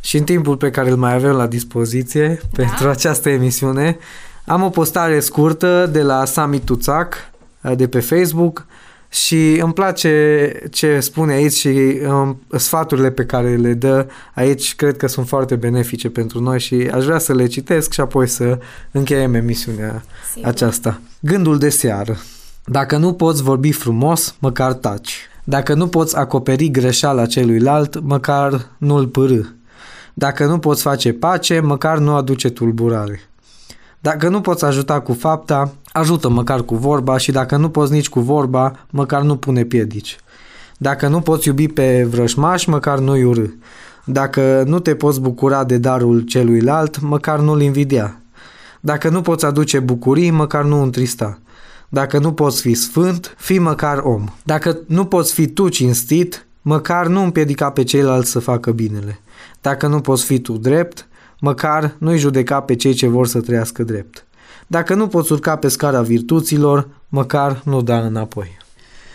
Și 0.00 0.16
în 0.16 0.24
timpul 0.24 0.56
pe 0.56 0.70
care 0.70 0.90
îl 0.90 0.96
mai 0.96 1.14
avem 1.14 1.32
la 1.32 1.46
dispoziție 1.46 2.40
da. 2.40 2.62
pentru 2.62 2.88
această 2.88 3.28
emisiune, 3.28 3.98
am 4.46 4.62
o 4.62 4.68
postare 4.68 5.20
scurtă 5.20 5.88
de 5.92 6.02
la 6.02 6.24
Sami 6.24 6.60
Tuțac 6.60 7.31
de 7.76 7.88
pe 7.88 8.00
Facebook 8.00 8.66
și 9.08 9.60
îmi 9.62 9.72
place 9.72 10.52
ce 10.70 11.00
spune 11.00 11.32
aici 11.32 11.52
și 11.52 11.98
um, 12.06 12.40
sfaturile 12.56 13.10
pe 13.10 13.24
care 13.24 13.56
le 13.56 13.74
dă 13.74 14.06
aici 14.34 14.74
cred 14.74 14.96
că 14.96 15.06
sunt 15.06 15.28
foarte 15.28 15.56
benefice 15.56 16.10
pentru 16.10 16.40
noi 16.40 16.60
și 16.60 16.74
aș 16.74 17.04
vrea 17.04 17.18
să 17.18 17.34
le 17.34 17.46
citesc 17.46 17.92
și 17.92 18.00
apoi 18.00 18.26
să 18.26 18.58
încheiem 18.90 19.34
emisiunea 19.34 20.02
Sigur. 20.32 20.48
aceasta. 20.48 21.00
Gândul 21.20 21.58
de 21.58 21.68
seară. 21.68 22.16
Dacă 22.64 22.96
nu 22.96 23.12
poți 23.12 23.42
vorbi 23.42 23.72
frumos, 23.72 24.36
măcar 24.38 24.72
taci. 24.72 25.28
Dacă 25.44 25.74
nu 25.74 25.88
poți 25.88 26.16
acoperi 26.16 26.70
greșeala 26.70 27.26
celuilalt, 27.26 28.00
măcar 28.00 28.66
nu-l 28.78 29.06
pârâ. 29.06 29.40
Dacă 30.14 30.46
nu 30.46 30.58
poți 30.58 30.82
face 30.82 31.12
pace, 31.12 31.60
măcar 31.60 31.98
nu 31.98 32.14
aduce 32.14 32.50
tulburare. 32.50 33.20
Dacă 34.00 34.28
nu 34.28 34.40
poți 34.40 34.64
ajuta 34.64 35.00
cu 35.00 35.12
fapta, 35.12 35.72
ajută 35.92 36.28
măcar 36.28 36.62
cu 36.62 36.76
vorba 36.76 37.16
și 37.16 37.32
dacă 37.32 37.56
nu 37.56 37.68
poți 37.68 37.92
nici 37.92 38.08
cu 38.08 38.20
vorba, 38.20 38.86
măcar 38.90 39.22
nu 39.22 39.36
pune 39.36 39.64
piedici. 39.64 40.18
Dacă 40.78 41.08
nu 41.08 41.20
poți 41.20 41.48
iubi 41.48 41.68
pe 41.68 42.04
vrășmaș, 42.10 42.64
măcar 42.64 42.98
nu-i 42.98 43.24
urâ. 43.24 43.46
Dacă 44.04 44.64
nu 44.66 44.78
te 44.78 44.94
poți 44.94 45.20
bucura 45.20 45.64
de 45.64 45.78
darul 45.78 46.20
celuilalt, 46.20 47.00
măcar 47.00 47.40
nu-l 47.40 47.60
invidia. 47.60 48.20
Dacă 48.80 49.08
nu 49.08 49.20
poți 49.20 49.44
aduce 49.44 49.78
bucurii, 49.78 50.30
măcar 50.30 50.64
nu 50.64 50.82
întrista. 50.82 51.38
Dacă 51.88 52.18
nu 52.18 52.32
poți 52.32 52.60
fi 52.60 52.74
sfânt, 52.74 53.34
fi 53.38 53.58
măcar 53.58 53.98
om. 53.98 54.24
Dacă 54.44 54.78
nu 54.86 55.04
poți 55.04 55.32
fi 55.32 55.46
tu 55.46 55.68
cinstit, 55.68 56.46
măcar 56.62 57.06
nu 57.06 57.22
împiedica 57.22 57.70
pe 57.70 57.82
ceilalți 57.82 58.30
să 58.30 58.38
facă 58.38 58.70
binele. 58.70 59.20
Dacă 59.60 59.86
nu 59.86 60.00
poți 60.00 60.24
fi 60.24 60.38
tu 60.38 60.56
drept, 60.56 61.08
măcar 61.38 61.94
nu-i 61.98 62.18
judeca 62.18 62.60
pe 62.60 62.74
cei 62.74 62.92
ce 62.92 63.06
vor 63.06 63.26
să 63.26 63.40
trăiască 63.40 63.82
drept. 63.82 64.26
Dacă 64.66 64.94
nu 64.94 65.06
poți 65.06 65.32
urca 65.32 65.56
pe 65.56 65.68
scara 65.68 66.02
virtuților, 66.02 66.88
măcar 67.08 67.60
nu 67.64 67.82
da 67.82 67.98
înapoi. 67.98 68.61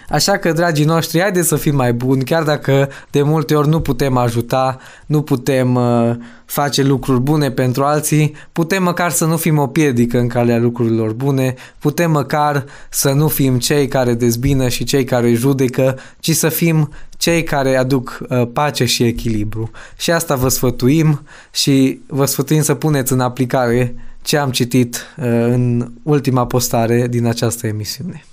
Așa 0.10 0.38
că, 0.38 0.52
dragii 0.52 0.86
noștri, 0.86 1.20
haideți 1.22 1.48
să 1.48 1.56
fim 1.56 1.76
mai 1.76 1.94
buni, 1.94 2.24
chiar 2.24 2.44
dacă 2.44 2.90
de 3.12 3.22
multe 3.22 3.56
ori 3.56 3.68
nu 3.68 3.80
putem 3.80 4.18
ajuta, 4.18 4.78
nu 5.06 5.22
putem 5.22 5.76
uh, 5.76 6.16
face 6.46 6.84
lucruri 6.84 7.20
bune 7.20 7.52
pentru 7.52 7.84
alții, 7.84 8.36
putem 8.52 8.84
măcar 8.84 9.12
să 9.12 9.26
nu 9.26 9.38
fim 9.38 9.58
o 9.58 9.68
piedică 9.68 10.20
în 10.20 10.28
calea 10.28 10.58
lucrurilor 10.58 11.14
bune, 11.14 11.56
putem 11.80 12.12
măcar 12.12 12.66
să 12.90 13.12
nu 13.12 13.28
fim 13.28 13.60
cei 13.60 13.88
care 13.88 14.14
dezbină 14.14 14.68
și 14.68 14.84
cei 14.84 15.04
care 15.04 15.34
judecă, 15.34 16.00
ci 16.20 16.32
să 16.32 16.50
fim 16.50 16.90
cei 17.18 17.44
care 17.44 17.76
aduc 17.76 18.20
uh, 18.30 18.48
pace 18.54 18.86
și 18.86 19.04
echilibru. 19.04 19.72
Și 19.98 20.12
asta 20.12 20.36
vă 20.36 20.50
sfătuim 20.50 21.22
și 21.52 22.00
vă 22.08 22.26
sfătuim 22.26 22.62
să 22.62 22.74
puneți 22.74 23.14
în 23.14 23.20
aplicare 23.20 23.96
ce 24.22 24.38
am 24.38 24.52
citit 24.52 24.96
uh, 24.96 25.26
în 25.26 25.92
ultima 26.04 26.46
postare 26.46 27.08
din 27.08 27.26
această 27.26 27.68
emisiune. 27.68 28.24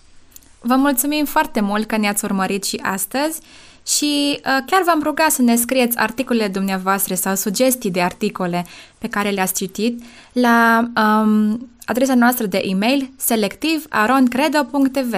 Vă 0.66 0.74
mulțumim 0.74 1.24
foarte 1.24 1.61
mult 1.61 1.87
că 1.87 1.96
ne-ați 1.96 2.24
urmărit 2.24 2.64
și 2.64 2.81
astăzi 2.83 3.40
și 3.87 4.38
uh, 4.38 4.42
chiar 4.66 4.83
v-am 4.87 5.00
rugat 5.03 5.31
să 5.31 5.42
ne 5.42 5.57
scrieți 5.57 5.96
articolele 5.96 6.48
dumneavoastră 6.48 7.14
sau 7.14 7.35
sugestii 7.35 7.90
de 7.90 8.00
articole 8.00 8.66
pe 8.98 9.09
care 9.09 9.31
le-ați 9.31 9.55
citit 9.55 10.03
la 10.33 10.88
um, 10.96 11.68
adresa 11.85 12.14
noastră 12.14 12.46
de 12.46 12.62
e-mail 12.64 13.11
selectiv.aroncredo.tv 13.16 15.14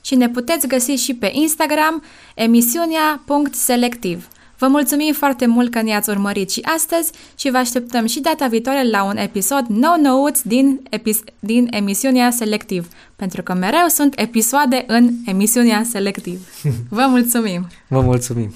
și 0.00 0.14
ne 0.14 0.28
puteți 0.28 0.66
găsi 0.66 0.90
și 0.90 1.14
pe 1.14 1.30
Instagram 1.32 2.02
emisiunea.selectiv. 2.34 4.28
Vă 4.58 4.66
mulțumim 4.66 5.12
foarte 5.12 5.46
mult 5.46 5.70
că 5.70 5.82
ne-ați 5.82 6.10
urmărit 6.10 6.50
și 6.50 6.60
astăzi 6.76 7.12
și 7.34 7.50
vă 7.50 7.56
așteptăm 7.56 8.06
și 8.06 8.20
data 8.20 8.46
viitoare 8.46 8.88
la 8.88 9.04
un 9.04 9.16
episod 9.16 9.64
nou-nouț 9.68 10.40
din, 10.40 10.80
epi- 10.90 11.34
din 11.38 11.68
emisiunea 11.70 12.30
Selectiv, 12.30 12.88
pentru 13.16 13.42
că 13.42 13.54
mereu 13.54 13.86
sunt 13.88 14.20
episoade 14.20 14.84
în 14.86 15.10
emisiunea 15.26 15.82
Selectiv. 15.90 16.48
Vă 16.88 17.06
mulțumim! 17.08 17.66
Vă 17.88 18.00
mulțumim! 18.00 18.52